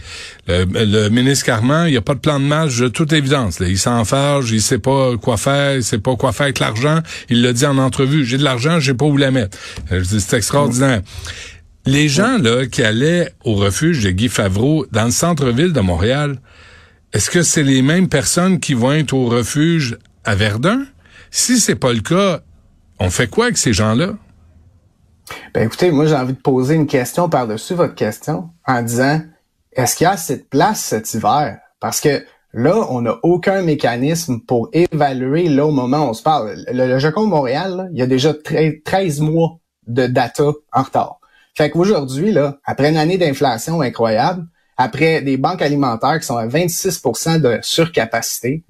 Le, 0.46 1.08
ministre 1.08 1.46
Carman, 1.46 1.88
il 1.88 1.92
n'y 1.92 1.96
a 1.96 2.02
pas 2.02 2.14
de 2.14 2.20
plan 2.20 2.38
de 2.38 2.44
match 2.44 2.78
de 2.78 2.88
toute 2.88 3.14
évidence. 3.14 3.58
Là. 3.58 3.68
Il 3.68 3.78
s'enfarge, 3.78 4.50
il 4.50 4.60
sait 4.60 4.78
pas 4.78 5.16
quoi 5.16 5.38
faire, 5.38 5.76
il 5.76 5.82
sait 5.82 5.98
pas 5.98 6.14
quoi 6.16 6.32
faire 6.32 6.44
avec 6.44 6.58
l'argent. 6.58 7.00
Il 7.30 7.42
le 7.42 7.54
dit 7.54 7.64
en 7.64 7.78
entrevue. 7.78 8.26
J'ai 8.26 8.36
de 8.36 8.44
l'argent, 8.44 8.78
j'ai 8.80 8.94
pas 8.94 9.06
où 9.06 9.16
la 9.16 9.30
mettre. 9.30 9.56
Euh, 9.90 10.02
c'est 10.04 10.36
extraordinaire. 10.36 11.00
Les 11.86 12.08
gens, 12.08 12.36
là, 12.38 12.66
qui 12.66 12.82
allaient 12.82 13.32
au 13.44 13.54
refuge 13.54 14.04
de 14.04 14.10
Guy 14.10 14.28
Favreau 14.28 14.86
dans 14.92 15.04
le 15.04 15.10
centre-ville 15.10 15.72
de 15.72 15.80
Montréal, 15.80 16.38
est-ce 17.14 17.30
que 17.30 17.42
c'est 17.42 17.62
les 17.62 17.80
mêmes 17.80 18.08
personnes 18.08 18.60
qui 18.60 18.74
vont 18.74 18.92
être 18.92 19.14
au 19.14 19.26
refuge 19.26 19.96
à 20.24 20.34
Verdun? 20.34 20.84
Si 21.30 21.60
c'est 21.60 21.76
pas 21.76 21.92
le 21.92 22.00
cas, 22.00 22.42
On 23.04 23.10
fait 23.10 23.26
quoi 23.26 23.44
avec 23.44 23.58
ces 23.58 23.74
gens-là? 23.74 24.14
Ben 25.52 25.66
écoutez, 25.66 25.90
moi 25.90 26.06
j'ai 26.06 26.14
envie 26.14 26.32
de 26.32 26.40
poser 26.40 26.74
une 26.74 26.86
question 26.86 27.28
par-dessus 27.28 27.74
votre 27.74 27.94
question 27.94 28.48
en 28.66 28.80
disant 28.80 29.20
est-ce 29.72 29.94
qu'il 29.94 30.06
y 30.06 30.08
a 30.08 30.16
cette 30.16 30.48
place 30.48 30.80
cet 30.80 31.12
hiver? 31.12 31.58
Parce 31.80 32.00
que 32.00 32.24
là, 32.54 32.86
on 32.88 33.02
n'a 33.02 33.18
aucun 33.22 33.60
mécanisme 33.60 34.40
pour 34.40 34.70
évaluer 34.72 35.50
là 35.50 35.66
au 35.66 35.70
moment 35.70 36.06
où 36.06 36.10
on 36.10 36.12
se 36.14 36.22
parle. 36.22 36.54
Le, 36.72 36.86
le 36.86 36.98
de 36.98 37.26
Montréal, 37.26 37.90
il 37.92 37.98
y 37.98 38.02
a 38.02 38.06
déjà 38.06 38.32
13 38.32 39.20
mois 39.20 39.58
de 39.86 40.06
data 40.06 40.52
en 40.72 40.82
retard. 40.82 41.18
Fait 41.54 41.68
qu'aujourd'hui, 41.68 42.34
après 42.64 42.88
une 42.88 42.96
année 42.96 43.18
d'inflation 43.18 43.82
incroyable, 43.82 44.46
après 44.78 45.20
des 45.20 45.36
banques 45.36 45.60
alimentaires 45.60 46.18
qui 46.20 46.26
sont 46.26 46.38
à 46.38 46.46
26% 46.46 47.38
de 47.38 47.58
surcapacité, 47.60 48.64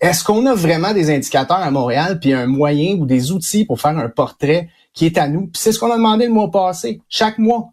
est-ce 0.00 0.22
qu'on 0.22 0.46
a 0.46 0.54
vraiment 0.54 0.92
des 0.92 1.10
indicateurs 1.10 1.58
à 1.58 1.70
Montréal, 1.70 2.18
puis 2.20 2.32
un 2.32 2.46
moyen 2.46 2.94
ou 2.94 3.06
des 3.06 3.32
outils 3.32 3.64
pour 3.64 3.80
faire 3.80 3.98
un 3.98 4.08
portrait 4.08 4.68
qui 4.94 5.06
est 5.06 5.18
à 5.18 5.28
nous? 5.28 5.42
Puis 5.42 5.60
c'est 5.60 5.72
ce 5.72 5.78
qu'on 5.78 5.90
a 5.90 5.96
demandé 5.96 6.26
le 6.26 6.32
mois 6.32 6.50
passé. 6.50 7.00
Chaque 7.08 7.38
mois, 7.38 7.72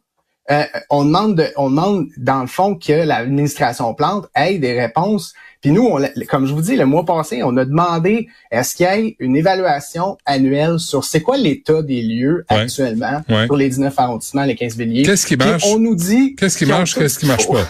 euh, 0.52 0.64
on 0.90 1.06
demande, 1.06 1.52
on 1.58 1.70
demande 1.70 2.08
dans 2.18 2.42
le 2.42 2.48
fond 2.48 2.76
que 2.76 2.94
l'administration 2.94 3.94
plante 3.94 4.28
ait 4.36 4.58
des 4.60 4.80
réponses. 4.80 5.34
Puis 5.62 5.72
nous, 5.72 5.84
on, 5.84 6.00
comme 6.28 6.46
je 6.46 6.54
vous 6.54 6.62
dis, 6.62 6.76
le 6.76 6.86
mois 6.86 7.06
passé, 7.06 7.42
on 7.44 7.58
a 7.58 7.66
demandé 7.66 8.28
est-ce 8.52 8.76
qu'il 8.76 8.86
y 8.86 8.90
ait 8.90 9.16
une 9.20 9.36
évaluation 9.36 10.18
annuelle 10.26 10.80
sur 10.80 11.04
c'est 11.04 11.22
quoi 11.22 11.38
l'état 11.38 11.82
des 11.82 12.02
lieux 12.02 12.46
actuellement 12.48 13.22
pour 13.48 13.58
les 13.58 13.70
19 13.70 13.94
arrondissements, 13.98 14.44
les 14.46 14.56
15 14.56 14.78
villiers. 14.78 15.04
Qu'est-ce 15.04 15.26
qui 15.26 15.36
marche? 15.36 15.64
On 15.68 15.80
nous 15.80 15.96
dit 15.96 16.36
qu'est-ce 16.36 16.58
qui 16.58 16.66
marche, 16.66 16.96
qu'est-ce 16.96 17.18
qui 17.18 17.26
marche 17.26 17.48
pas? 17.48 17.66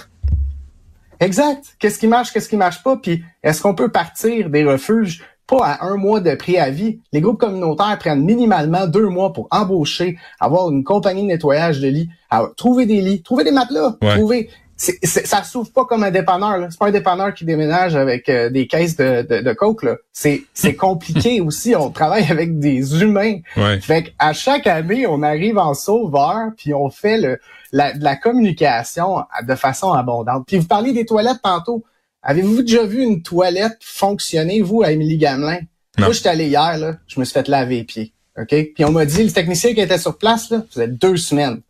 Exact. 1.19 1.75
Qu'est-ce 1.79 1.99
qui 1.99 2.07
marche, 2.07 2.31
qu'est-ce 2.31 2.49
qui 2.49 2.57
marche 2.57 2.83
pas? 2.83 2.97
Puis 2.97 3.23
est-ce 3.43 3.61
qu'on 3.61 3.75
peut 3.75 3.91
partir 3.91 4.49
des 4.49 4.63
refuges 4.63 5.23
pas 5.47 5.63
à 5.63 5.85
un 5.85 5.95
mois 5.95 6.19
de 6.19 6.33
préavis? 6.35 6.99
Les 7.11 7.21
groupes 7.21 7.39
communautaires 7.39 7.97
prennent 7.99 8.23
minimalement 8.23 8.87
deux 8.87 9.07
mois 9.07 9.31
pour 9.31 9.47
embaucher, 9.51 10.17
avoir 10.39 10.69
une 10.71 10.83
compagnie 10.83 11.21
de 11.21 11.27
nettoyage 11.27 11.79
de 11.79 11.87
lits, 11.87 12.09
trouver 12.57 12.85
des 12.85 13.01
lits, 13.01 13.21
trouver 13.21 13.43
des 13.43 13.51
matelas, 13.51 13.95
trouver. 14.01 14.49
Ça 14.77 15.43
s'ouvre 15.43 15.71
pas 15.71 15.85
comme 15.85 16.03
un 16.03 16.11
dépanneur. 16.11 16.67
C'est 16.69 16.79
pas 16.79 16.87
un 16.87 16.91
dépanneur 16.91 17.33
qui 17.33 17.45
déménage 17.45 17.95
avec 17.95 18.27
euh, 18.27 18.49
des 18.49 18.67
caisses 18.67 18.97
de, 18.97 19.21
de, 19.21 19.41
de 19.41 19.53
coke. 19.53 19.85
C'est 20.11 20.43
c'est 20.53 20.75
compliqué 20.75 21.39
aussi. 21.41 21.75
On 21.75 21.91
travaille 21.91 22.29
avec 22.29 22.59
des 22.59 23.01
humains. 23.01 23.39
Fait 23.81 24.13
à 24.19 24.33
chaque 24.33 24.67
année, 24.67 25.07
on 25.07 25.23
arrive 25.23 25.57
en 25.57 25.73
sauveur, 25.73 26.51
puis 26.57 26.73
on 26.73 26.89
fait 26.89 27.17
le 27.17 27.39
la, 27.71 27.93
la 27.93 28.15
communication 28.15 29.23
de 29.47 29.55
façon 29.55 29.91
abondante. 29.93 30.45
Puis 30.47 30.57
vous 30.57 30.67
parliez 30.67 30.93
des 30.93 31.05
toilettes 31.05 31.41
tantôt. 31.43 31.83
Avez-vous 32.21 32.63
déjà 32.63 32.85
vu 32.85 33.03
une 33.03 33.21
toilette 33.21 33.77
fonctionner, 33.81 34.61
vous, 34.61 34.81
à 34.81 34.91
Émilie 34.91 35.17
Gamelin? 35.17 35.59
Moi, 35.97 36.11
j'étais 36.11 36.29
allé 36.29 36.47
hier, 36.47 36.77
là, 36.77 36.97
je 37.07 37.19
me 37.19 37.25
suis 37.25 37.33
fait 37.33 37.47
laver 37.47 37.77
les 37.77 37.83
pieds. 37.83 38.13
OK? 38.37 38.47
Puis 38.47 38.83
on 38.83 38.91
m'a 38.91 39.05
dit, 39.05 39.23
le 39.23 39.31
technicien 39.31 39.73
qui 39.73 39.79
était 39.79 39.97
sur 39.97 40.17
place, 40.17 40.49
là, 40.49 40.63
faisait 40.69 40.87
deux 40.87 41.17
semaines 41.17 41.61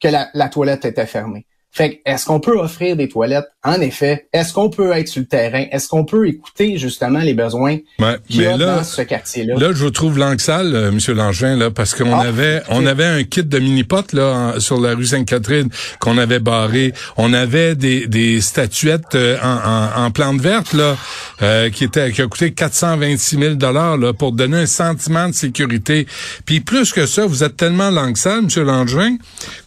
que 0.00 0.08
la, 0.08 0.28
la 0.34 0.48
toilette 0.48 0.84
était 0.84 1.06
fermée. 1.06 1.46
Fait 1.74 2.02
est-ce 2.04 2.26
qu'on 2.26 2.38
peut 2.38 2.58
offrir 2.58 2.96
des 2.96 3.08
toilettes? 3.08 3.46
En 3.64 3.80
effet. 3.80 4.26
Est-ce 4.32 4.52
qu'on 4.52 4.68
peut 4.68 4.92
être 4.92 5.08
sur 5.08 5.20
le 5.20 5.26
terrain? 5.26 5.64
Est-ce 5.70 5.88
qu'on 5.88 6.04
peut 6.04 6.26
écouter 6.28 6.76
justement 6.78 7.20
les 7.20 7.32
besoins 7.32 7.78
ouais, 8.00 8.16
qu'il 8.28 8.42
y 8.42 8.46
a 8.46 8.56
là, 8.56 8.76
dans 8.78 8.84
ce 8.84 9.00
quartier-là? 9.02 9.54
Là, 9.56 9.68
je 9.72 9.84
vous 9.84 9.90
trouve 9.90 10.18
l'anxal, 10.18 10.74
euh, 10.74 10.90
Monsieur 10.90 11.14
Langevin, 11.14 11.56
là, 11.56 11.70
parce 11.70 11.94
qu'on 11.94 12.12
Ah, 12.12 12.22
avait, 12.26 12.60
on 12.68 12.84
avait 12.84 13.04
un 13.06 13.22
kit 13.22 13.44
de 13.44 13.58
mini-pot, 13.58 14.12
là, 14.12 14.52
en- 14.56 14.60
sur 14.60 14.80
la 14.80 14.94
rue 14.94 15.06
Sainte-Catherine, 15.06 15.68
qu'on 16.00 16.18
avait 16.18 16.40
barré. 16.40 16.92
On 17.16 17.32
avait 17.32 17.74
des, 17.76 18.06
des 18.08 18.40
statuettes 18.40 19.14
euh, 19.14 19.38
en, 19.42 20.02
en, 20.02 20.04
en 20.06 20.10
plante 20.10 20.40
verte, 20.40 20.72
là, 20.74 20.96
euh, 21.42 21.70
qui 21.70 21.84
étaient, 21.84 22.10
qui 22.12 22.20
a 22.20 22.26
coûté 22.26 22.52
426 22.52 23.38
000 23.38 23.54
dollars, 23.54 23.96
là, 23.96 24.12
pour 24.12 24.32
donner 24.32 24.58
un 24.58 24.66
sentiment 24.66 25.28
de 25.28 25.34
sécurité. 25.34 26.06
Puis 26.44 26.60
plus 26.60 26.92
que 26.92 27.06
ça, 27.06 27.24
vous 27.24 27.44
êtes 27.44 27.56
tellement 27.56 27.90
l'anxal, 27.90 28.42
Monsieur 28.42 28.64
Langevin, 28.64 29.16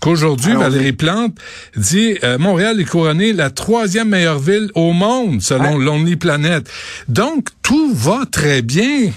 qu'aujourd'hui, 0.02 0.52
Allons-y. 0.52 0.64
Valérie 0.64 0.92
Plante 0.94 1.36
dit, 1.78 1.95
euh, 2.24 2.38
Montréal 2.38 2.80
est 2.80 2.86
couronné 2.86 3.34
la 3.34 3.50
troisième 3.50 4.10
meilleure 4.10 4.40
ville 4.40 4.70
au 4.76 4.92
monde, 4.94 5.42
selon 5.42 5.78
Ouais. 5.78 5.84
Lonely 5.86 6.16
Planet. 6.16 6.68
Donc, 7.08 7.48
tout 7.62 7.92
va 7.94 8.22
très 8.32 8.62
bien. 8.62 9.12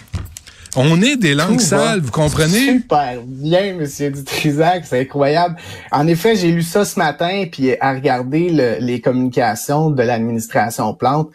On 0.77 1.01
est 1.03 1.17
des 1.17 1.35
langues 1.35 1.59
Tout 1.59 1.65
va 1.71 1.79
sales, 1.79 2.01
vous 2.01 2.11
comprenez? 2.11 2.67
Super 2.73 3.15
bien, 3.25 3.75
Monsieur 3.75 4.11
Dutrisac, 4.11 4.85
c'est 4.87 5.01
incroyable. 5.01 5.57
En 5.91 6.07
effet, 6.07 6.37
j'ai 6.37 6.51
lu 6.53 6.63
ça 6.63 6.85
ce 6.85 6.99
matin, 6.99 7.45
puis 7.51 7.73
à 7.81 7.95
regarder 7.95 8.51
le- 8.51 8.77
les 8.81 9.01
communications 9.01 9.91
de 9.91 10.03
l'administration 10.03 10.93
Plante. 10.95 11.31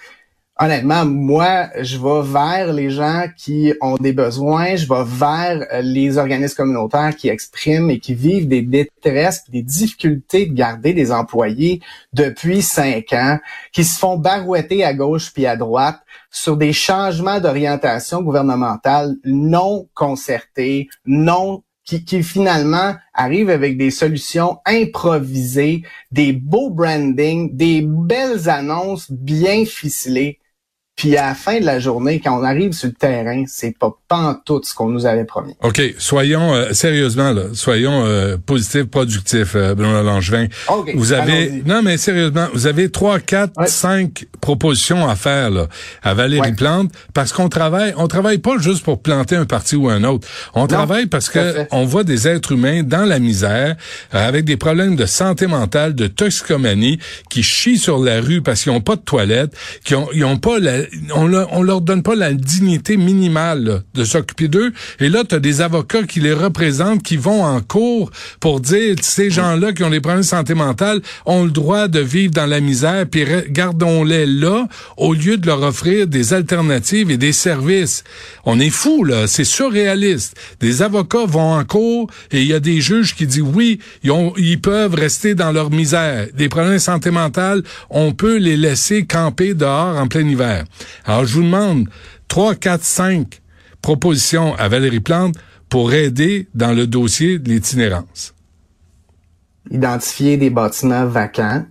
Honnêtement, 0.59 1.03
moi, 1.03 1.69
je 1.81 1.97
vais 1.97 2.21
vers 2.31 2.73
les 2.73 2.91
gens 2.91 3.25
qui 3.35 3.73
ont 3.81 3.95
des 3.95 4.13
besoins, 4.13 4.75
je 4.75 4.87
vais 4.87 5.03
vers 5.03 5.65
euh, 5.73 5.81
les 5.81 6.19
organismes 6.19 6.55
communautaires 6.55 7.15
qui 7.15 7.27
expriment 7.27 7.89
et 7.89 7.99
qui 7.99 8.13
vivent 8.13 8.47
des 8.47 8.61
détresses, 8.61 9.49
des 9.49 9.63
difficultés 9.63 10.45
de 10.45 10.53
garder 10.53 10.93
des 10.93 11.11
employés 11.11 11.81
depuis 12.13 12.61
cinq 12.61 13.13
ans, 13.13 13.39
qui 13.71 13.83
se 13.83 13.97
font 13.97 14.15
barouetter 14.15 14.83
à 14.83 14.93
gauche 14.93 15.33
puis 15.33 15.47
à 15.47 15.55
droite 15.55 15.99
sur 16.29 16.55
des 16.55 16.71
changements 16.71 17.39
d'orientation 17.39 18.21
gouvernementale 18.21 19.15
non 19.25 19.87
concertés, 19.95 20.87
non 21.07 21.63
qui, 21.83 22.05
qui 22.05 22.21
finalement 22.21 22.93
arrivent 23.15 23.49
avec 23.49 23.75
des 23.75 23.89
solutions 23.89 24.59
improvisées, 24.65 25.81
des 26.11 26.31
beaux 26.31 26.69
branding, 26.69 27.55
des 27.55 27.81
belles 27.81 28.49
annonces 28.49 29.11
bien 29.11 29.65
ficelées. 29.65 30.39
Puis 30.95 31.17
à 31.17 31.27
la 31.27 31.35
fin 31.35 31.59
de 31.59 31.65
la 31.65 31.79
journée, 31.79 32.19
quand 32.19 32.39
on 32.39 32.43
arrive 32.43 32.73
sur 32.73 32.87
le 32.87 32.93
terrain, 32.93 33.43
c'est 33.47 33.75
pas 33.77 33.91
pantoute 34.07 34.65
ce 34.65 34.75
qu'on 34.75 34.89
nous 34.89 35.05
avait 35.05 35.25
promis. 35.25 35.55
OK, 35.63 35.81
soyons 35.97 36.53
euh, 36.53 36.73
sérieusement 36.73 37.31
là, 37.31 37.45
soyons 37.53 38.05
euh, 38.05 38.37
positifs, 38.37 38.85
productifs, 38.85 39.55
euh, 39.55 39.73
Bruno 39.73 40.03
Langevin. 40.03 40.47
OK, 40.69 40.91
vous 40.95 41.13
avez 41.13 41.63
non 41.65 41.81
mais 41.81 41.97
sérieusement, 41.97 42.47
vous 42.53 42.67
avez 42.67 42.91
trois, 42.91 43.19
quatre, 43.19 43.67
cinq 43.67 44.27
propositions 44.39 45.07
à 45.07 45.15
faire 45.15 45.49
là 45.49 45.67
à 46.03 46.13
Valérie 46.13 46.43
Ouais. 46.43 46.51
Plante 46.53 46.91
parce 47.13 47.31
qu'on 47.31 47.47
travaille, 47.47 47.93
on 47.97 48.07
travaille 48.07 48.37
pas 48.37 48.57
juste 48.57 48.83
pour 48.83 49.01
planter 49.01 49.35
un 49.35 49.45
parti 49.45 49.75
ou 49.75 49.89
un 49.89 50.03
autre. 50.03 50.27
On 50.53 50.67
travaille 50.67 51.05
parce 51.05 51.27
tout 51.27 51.33
que 51.33 51.53
fait. 51.53 51.67
on 51.71 51.85
voit 51.85 52.03
des 52.03 52.27
êtres 52.27 52.51
humains 52.51 52.83
dans 52.83 53.05
la 53.05 53.19
misère 53.19 53.75
euh, 54.13 54.27
avec 54.27 54.45
des 54.45 54.57
problèmes 54.57 54.95
de 54.95 55.05
santé 55.05 55.47
mentale, 55.47 55.95
de 55.95 56.07
toxicomanie 56.07 56.99
qui 57.29 57.43
chient 57.43 57.77
sur 57.77 57.99
la 57.99 58.19
rue 58.19 58.41
parce 58.41 58.63
qu'ils 58.63 58.71
ont 58.71 58.81
pas 58.81 58.95
de 58.95 59.01
toilette, 59.01 59.55
qui 59.85 59.95
ont 59.95 60.09
ils 60.13 60.25
ont 60.25 60.37
pas 60.37 60.59
la, 60.59 60.82
on 61.15 61.27
leur, 61.27 61.51
on 61.53 61.63
leur 61.63 61.81
donne 61.81 62.03
pas 62.03 62.15
la 62.15 62.33
dignité 62.33 62.97
minimale 62.97 63.63
là, 63.63 63.79
de 63.93 64.03
s'occuper 64.03 64.47
d'eux 64.47 64.73
et 64.99 65.09
là 65.09 65.23
tu 65.27 65.35
as 65.35 65.39
des 65.39 65.61
avocats 65.61 66.03
qui 66.03 66.19
les 66.19 66.33
représentent 66.33 67.03
qui 67.03 67.17
vont 67.17 67.43
en 67.43 67.61
cours 67.61 68.11
pour 68.39 68.59
dire 68.59 68.95
ces 69.01 69.29
gens-là 69.29 69.73
qui 69.73 69.83
ont 69.83 69.89
des 69.89 70.01
problèmes 70.01 70.21
de 70.21 70.27
santé 70.27 70.53
mentale 70.53 71.01
ont 71.25 71.43
le 71.43 71.51
droit 71.51 71.87
de 71.87 71.99
vivre 71.99 72.33
dans 72.33 72.45
la 72.45 72.59
misère 72.59 73.05
puis 73.09 73.25
gardons-les 73.49 74.25
là 74.25 74.67
au 74.97 75.13
lieu 75.13 75.37
de 75.37 75.47
leur 75.47 75.61
offrir 75.61 76.07
des 76.07 76.33
alternatives 76.33 77.11
et 77.11 77.17
des 77.17 77.33
services. 77.33 78.03
On 78.45 78.59
est 78.59 78.69
fou 78.69 79.03
là, 79.03 79.27
c'est 79.27 79.43
surréaliste. 79.43 80.35
Des 80.59 80.81
avocats 80.81 81.25
vont 81.25 81.53
en 81.53 81.63
cours 81.63 82.09
et 82.31 82.41
il 82.41 82.47
y 82.47 82.53
a 82.53 82.59
des 82.59 82.81
juges 82.81 83.15
qui 83.15 83.27
disent 83.27 83.41
oui, 83.41 83.79
ils, 84.03 84.11
ils 84.37 84.61
peuvent 84.61 84.95
rester 84.95 85.35
dans 85.35 85.51
leur 85.51 85.71
misère. 85.71 86.27
Des 86.33 86.49
problèmes 86.49 86.73
de 86.73 86.77
santé 86.79 87.11
mentale, 87.11 87.63
on 87.89 88.13
peut 88.13 88.37
les 88.37 88.57
laisser 88.57 89.05
camper 89.05 89.53
dehors 89.53 89.97
en 89.97 90.07
plein 90.07 90.27
hiver. 90.27 90.65
Alors 91.05 91.25
je 91.25 91.35
vous 91.35 91.43
demande 91.43 91.87
trois, 92.27 92.55
quatre, 92.55 92.83
cinq 92.83 93.41
propositions 93.81 94.55
à 94.55 94.69
Valérie 94.69 94.99
Plante 94.99 95.35
pour 95.69 95.93
aider 95.93 96.47
dans 96.53 96.71
le 96.71 96.87
dossier 96.87 97.39
de 97.39 97.49
l'itinérance. 97.49 98.33
Identifier 99.71 100.37
des 100.37 100.49
bâtiments 100.49 101.05
vacants 101.05 101.65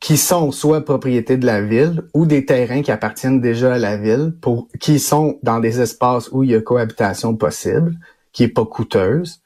qui 0.00 0.16
sont 0.16 0.50
soit 0.50 0.84
propriété 0.84 1.36
de 1.36 1.46
la 1.46 1.62
ville 1.62 2.02
ou 2.12 2.26
des 2.26 2.44
terrains 2.44 2.82
qui 2.82 2.90
appartiennent 2.90 3.40
déjà 3.40 3.74
à 3.74 3.78
la 3.78 3.96
ville 3.96 4.34
qui 4.80 4.98
sont 4.98 5.38
dans 5.44 5.60
des 5.60 5.80
espaces 5.80 6.28
où 6.32 6.42
il 6.42 6.50
y 6.50 6.54
a 6.56 6.60
cohabitation 6.60 7.36
possible, 7.36 7.96
qui 8.32 8.42
est 8.42 8.48
pas 8.48 8.66
coûteuse. 8.66 9.42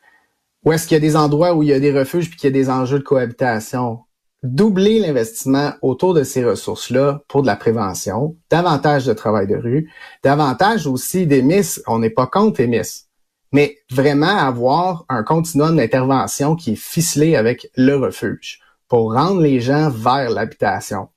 Ou 0.65 0.73
est-ce 0.73 0.89
qu'il 0.89 0.95
y 0.95 0.99
a 0.99 1.01
des 1.01 1.15
endroits 1.15 1.55
où 1.55 1.63
il 1.63 1.69
y 1.69 1.75
a 1.75 1.81
des 1.81 1.93
refuges 1.93 2.31
puis 2.31 2.39
qu'il 2.39 2.49
y 2.49 2.53
a 2.53 2.59
des 2.59 2.71
enjeux 2.71 3.01
de 3.01 3.05
cohabitation? 3.05 4.06
Doubler 4.43 5.01
l'investissement 5.01 5.73
autour 5.83 6.15
de 6.15 6.23
ces 6.23 6.45
ressources-là 6.45 7.23
pour 7.27 7.43
de 7.43 7.47
la 7.47 7.57
prévention, 7.57 8.37
davantage 8.51 9.07
de 9.07 9.15
travail 9.15 9.47
de 9.47 9.57
rue, 9.57 9.91
davantage 10.23 10.87
aussi 10.87 11.27
d'émisses. 11.27 11.83
On 11.87 11.99
n'est 11.99 12.11
pas 12.11 12.27
contre 12.27 12.61
émisses, 12.61 13.09
mais 13.53 13.79
vraiment 13.91 14.27
avoir 14.27 15.05
un 15.09 15.23
continuum 15.23 15.77
d'intervention 15.77 16.55
qui 16.55 16.75
est 16.75 16.77
ficelé 16.77 17.35
avec 17.35 17.71
le 17.77 17.97
refuge 17.97 18.61
pour 18.89 19.15
rendre 19.15 19.41
les 19.41 19.61
gens 19.61 19.91
vers 19.91 20.31
l'habitation. 20.31 21.09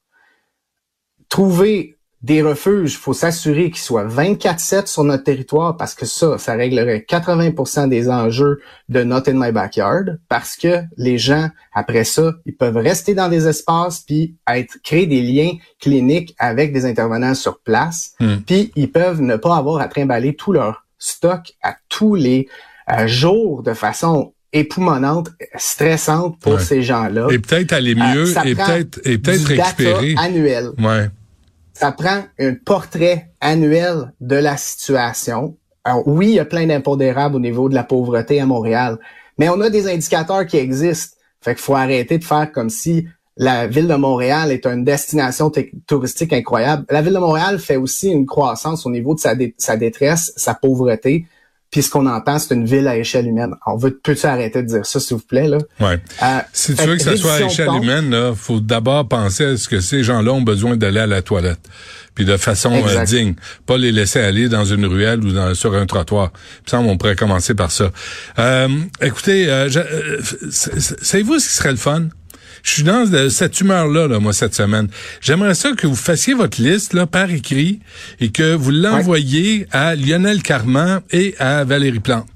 Trouver 1.28 1.99
des 2.22 2.42
refuges, 2.42 2.94
il 2.94 2.98
faut 2.98 3.14
s'assurer 3.14 3.72
qu'ils 3.72 3.82
soient 3.82 4.06
24-7 4.06 4.88
sur 4.88 5.06
notre 5.06 5.24
territoire 5.24 5.78
parce 5.78 5.96
que 5.96 6.06
ça, 6.06 6.38
ça 6.38 6.54
réglerait 6.54 7.06
80% 7.08 7.88
des 7.88 8.10
enjeux 8.10 8.60
de 8.90 9.04
Not 9.04 9.30
in 9.30 9.36
my 9.36 9.54
backyard 9.54 10.18
parce 10.28 10.58
que 10.58 10.82
les 10.98 11.18
gens, 11.18 11.50
après 11.74 12.04
ça, 12.04 12.34
ils 12.46 12.56
peuvent 12.56 12.76
rester 12.76 13.14
dans 13.14 13.30
des 13.30 13.48
espaces 13.48 14.02
puis 14.02 14.36
être, 14.52 14.78
créer 14.84 15.08
des 15.08 15.22
liens 15.22 15.54
cliniques 15.80 16.36
avec 16.40 16.74
des 16.74 16.86
intervenants 16.86 17.36
sur 17.36 17.60
place 17.60 18.14
Hmm. 18.20 18.38
puis 18.46 18.72
ils 18.76 18.92
peuvent 18.92 19.22
ne 19.22 19.38
pas 19.38 19.56
avoir 19.56 19.80
à 19.82 19.88
trimballer 19.88 20.36
tout 20.36 20.52
leur 20.52 20.86
stock 20.98 21.54
à 21.64 21.76
tous 21.88 22.16
les 22.16 22.48
euh, 22.92 23.08
jour 23.08 23.64
de 23.64 23.74
façon 23.74 24.34
époumonante, 24.52 25.30
stressante 25.56 26.40
pour 26.40 26.60
ces 26.60 26.82
gens-là. 26.82 27.28
Et 27.30 27.40
peut-être 27.40 27.72
aller 27.72 27.94
euh, 27.94 28.14
mieux, 28.14 28.30
et 28.46 28.56
peut-être 28.56 29.00
et 29.06 29.18
peut-être 29.18 29.46
récupérer. 29.46 30.16
annuel. 30.18 30.72
Ouais. 30.80 31.10
Ça 31.80 31.94
prend 31.94 32.24
un 32.38 32.56
portrait 32.56 33.32
annuel 33.40 34.12
de 34.20 34.36
la 34.36 34.58
situation. 34.58 35.56
Alors, 35.86 36.06
oui, 36.10 36.28
il 36.28 36.34
y 36.34 36.40
a 36.40 36.44
plein 36.44 36.68
d'impondérables 36.68 37.38
au 37.38 37.40
niveau 37.40 37.70
de 37.70 37.74
la 37.74 37.86
pauvreté 37.86 38.42
à 38.42 38.46
Montréal, 38.46 38.98
mais 39.38 39.48
on 39.48 39.62
a 39.62 39.70
des 39.70 39.88
indicateurs 39.88 40.46
qui 40.46 40.58
existent. 40.58 41.16
Fait 41.40 41.56
qu'il 41.56 41.64
faut 41.64 41.76
arrêter 41.76 42.18
de 42.18 42.24
faire 42.26 42.52
comme 42.52 42.70
si 42.70 43.08
la 43.38 43.66
ville 43.66 43.88
de 43.88 43.96
Montréal 43.96 44.52
est 44.52 44.66
une 44.66 44.84
destination 44.84 45.50
touristique 45.88 46.34
incroyable. 46.34 46.84
La 46.90 47.02
ville 47.02 47.14
de 47.14 47.20
Montréal 47.20 47.60
fait 47.60 47.78
aussi 47.78 48.10
une 48.10 48.26
croissance 48.26 48.86
au 48.86 48.92
niveau 48.92 49.16
de 49.16 49.22
sa, 49.22 49.36
sa 49.58 49.78
détresse, 49.78 50.34
sa 50.36 50.56
pauvreté. 50.56 51.28
Puis 51.72 51.84
ce 51.84 51.90
qu'on 51.92 52.08
entend, 52.08 52.40
c'est 52.40 52.56
une 52.56 52.66
ville 52.66 52.88
à 52.88 52.98
échelle 52.98 53.28
humaine. 53.28 53.54
On 53.68 53.78
veut 53.78 53.92
peux-tu 53.92 54.26
arrêter 54.26 54.64
de 54.64 54.68
dire 54.68 54.86
ça, 54.86 55.00
s'il 55.00 55.18
vous 55.18 55.24
plaît 55.24 55.48
là? 55.48 55.60
Ouais. 55.80 56.00
Euh, 56.24 56.40
si 56.52 56.74
tu 56.74 56.84
veux 56.84 56.96
que 56.96 57.04
ça 57.04 57.16
soit 57.16 57.34
à 57.34 57.42
échelle 57.42 57.70
humaine, 57.70 58.12
il 58.12 58.36
faut 58.36 58.60
d'abord 58.60 59.08
penser 59.08 59.46
à 59.46 59.58
ce 59.58 59.70
que 59.70 59.80
ces 59.80 60.04
gens-là 60.04 60.32
ont 60.32 60.42
besoin 60.42 60.78
d'aller 60.78 61.02
à 61.02 61.08
la 61.08 61.22
toilette, 61.22 61.60
puis 62.16 62.26
de 62.26 62.38
façon 62.38 62.72
euh, 62.74 63.04
digne, 63.04 63.36
pas 63.68 63.78
les 63.78 63.92
laisser 63.92 64.20
aller 64.20 64.50
dans 64.50 64.66
une 64.66 64.86
ruelle 64.86 65.20
ou 65.24 65.32
dans, 65.32 65.54
sur 65.54 65.76
un 65.76 65.86
trottoir. 65.86 66.32
Puis 66.32 66.72
ça, 66.72 66.80
on 66.80 66.98
pourrait 66.98 67.16
commencer 67.16 67.54
par 67.54 67.72
ça. 67.72 67.92
Euh, 68.40 68.68
écoutez, 69.02 69.48
euh, 69.50 69.70
savez-vous 70.50 71.40
ce 71.40 71.48
qui 71.48 71.54
serait 71.54 71.72
le 71.72 71.78
fun? 71.78 72.08
Je 72.64 72.72
suis 72.72 72.84
dans 72.84 73.06
cette 73.30 73.60
humeur-là, 73.60 74.08
là, 74.08 74.20
moi, 74.20 74.34
cette 74.34 74.56
semaine. 74.56 74.88
J'aimerais 75.22 75.56
ça 75.56 75.72
que 75.72 75.88
vous 75.88 75.96
fassiez 75.96 76.34
votre 76.34 76.62
liste 76.62 76.94
là, 76.94 77.06
par 77.06 77.30
écrit 77.32 77.80
et 78.20 78.30
que 78.30 78.54
vous 78.54 78.72
l'envoyiez 78.72 79.68
à 79.72 79.96
Lionel 79.96 80.42
Carman 80.42 81.02
et 81.12 81.36
à 81.40 81.64
Valérie 81.64 82.00
Plante. 82.00 82.28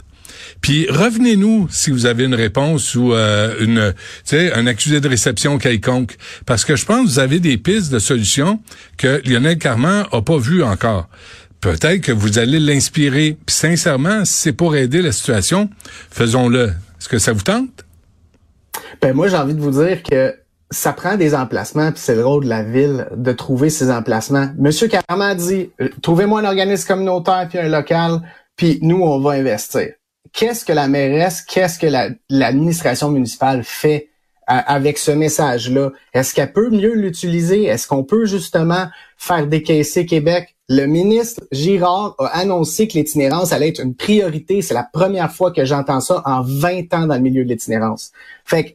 Puis 0.61 0.87
revenez-nous 0.89 1.67
si 1.69 1.91
vous 1.91 2.05
avez 2.05 2.23
une 2.23 2.35
réponse 2.35 2.95
ou 2.95 3.13
euh, 3.13 3.53
une, 3.59 3.93
tu 3.93 4.37
sais, 4.37 4.53
un 4.53 4.65
accusé 4.65 5.01
de 5.01 5.09
réception 5.09 5.57
quelconque, 5.57 6.15
parce 6.45 6.63
que 6.63 6.77
je 6.77 6.85
pense 6.85 7.05
que 7.05 7.11
vous 7.11 7.19
avez 7.19 7.39
des 7.39 7.57
pistes 7.57 7.91
de 7.91 7.99
solutions 7.99 8.61
que 8.97 9.21
Lionel 9.25 9.57
Carman 9.57 10.05
a 10.11 10.21
pas 10.21 10.37
vues 10.37 10.63
encore. 10.63 11.09
Peut-être 11.59 12.01
que 12.01 12.11
vous 12.11 12.39
allez 12.39 12.59
l'inspirer. 12.59 13.37
Puis 13.45 13.55
sincèrement, 13.55 14.25
si 14.25 14.33
c'est 14.33 14.53
pour 14.53 14.75
aider 14.75 15.01
la 15.01 15.11
situation, 15.11 15.69
faisons-le. 16.11 16.67
Est-ce 16.67 17.09
que 17.09 17.19
ça 17.19 17.33
vous 17.33 17.41
tente? 17.41 17.85
Ben 19.01 19.13
moi, 19.13 19.27
j'ai 19.27 19.37
envie 19.37 19.53
de 19.53 19.61
vous 19.61 19.83
dire 19.83 20.03
que 20.03 20.35
ça 20.73 20.91
prend 20.93 21.15
des 21.17 21.35
emplacements, 21.35 21.91
puis 21.91 22.01
c'est 22.01 22.15
le 22.15 22.25
rôle 22.25 22.45
de 22.45 22.49
la 22.49 22.63
ville 22.63 23.07
de 23.15 23.31
trouver 23.31 23.69
ces 23.69 23.91
emplacements. 23.91 24.49
Monsieur 24.57 24.87
Carman 24.87 25.35
dit, 25.37 25.71
euh, 25.79 25.89
trouvez-moi 26.01 26.41
un 26.41 26.45
organisme 26.45 26.87
communautaire 26.87 27.47
puis 27.47 27.59
un 27.59 27.69
local, 27.69 28.21
puis 28.55 28.79
nous, 28.81 29.01
on 29.01 29.19
va 29.19 29.31
investir. 29.31 29.89
Qu'est-ce 30.31 30.65
que 30.65 30.73
la 30.73 30.87
mairesse, 30.87 31.41
qu'est-ce 31.41 31.77
que 31.77 31.87
l'administration 32.29 33.11
municipale 33.11 33.63
fait 33.63 34.09
euh, 34.49 34.59
avec 34.65 34.97
ce 34.97 35.11
message-là? 35.11 35.91
Est-ce 36.13 36.33
qu'elle 36.33 36.51
peut 36.51 36.71
mieux 36.71 36.95
l'utiliser? 36.95 37.65
Est-ce 37.65 37.87
qu'on 37.87 38.03
peut 38.03 38.25
justement 38.25 38.87
faire 39.17 39.45
décaisser 39.45 40.05
Québec? 40.07 40.55
Le 40.75 40.87
ministre 40.87 41.43
Girard 41.51 42.15
a 42.17 42.39
annoncé 42.39 42.87
que 42.87 42.93
l'itinérance 42.93 43.51
allait 43.51 43.69
être 43.69 43.79
une 43.79 43.93
priorité. 43.93 44.63
C'est 44.63 44.73
la 44.73 44.87
première 44.91 45.31
fois 45.31 45.51
que 45.51 45.65
j'entends 45.65 45.99
ça 45.99 46.23
en 46.25 46.41
20 46.41 46.91
ans 46.95 47.05
dans 47.05 47.13
le 47.13 47.21
milieu 47.21 47.43
de 47.43 47.49
l'itinérance. 47.49 48.11
Fait 48.43 48.63
que 48.63 48.69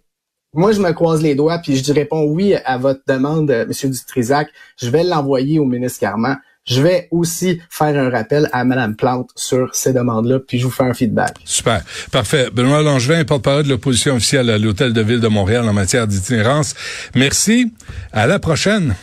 moi, 0.54 0.70
je 0.70 0.80
me 0.80 0.92
croise 0.92 1.22
les 1.22 1.34
doigts, 1.34 1.58
puis 1.58 1.76
je 1.76 1.92
réponds 1.92 2.22
oui 2.22 2.54
à 2.54 2.78
votre 2.78 3.00
demande, 3.08 3.50
euh, 3.50 3.64
M. 3.64 3.90
Dutrisac. 3.90 4.48
Je 4.80 4.90
vais 4.90 5.02
l'envoyer 5.02 5.58
au 5.58 5.64
ministre 5.64 5.98
Carman. 5.98 6.36
Je 6.64 6.80
vais 6.80 7.08
aussi 7.10 7.60
faire 7.68 7.98
un 7.98 8.10
rappel 8.10 8.48
à 8.52 8.64
Mme 8.64 8.94
Plante 8.94 9.30
sur 9.34 9.74
ces 9.74 9.92
demandes-là, 9.92 10.38
puis 10.38 10.60
je 10.60 10.66
vous 10.66 10.70
fais 10.70 10.84
un 10.84 10.94
feedback. 10.94 11.34
Super. 11.44 11.82
Parfait. 12.12 12.48
Benoît 12.52 12.80
Langevin, 12.80 13.24
porte-parole 13.24 13.64
de 13.64 13.70
l'opposition 13.70 14.14
officielle 14.14 14.50
à 14.50 14.58
l'Hôtel 14.58 14.92
de 14.92 15.00
Ville 15.00 15.20
de 15.20 15.28
Montréal 15.28 15.68
en 15.68 15.72
matière 15.72 16.06
d'itinérance. 16.06 16.76
Merci. 17.16 17.72
À 18.12 18.28
la 18.28 18.38
prochaine. 18.38 18.94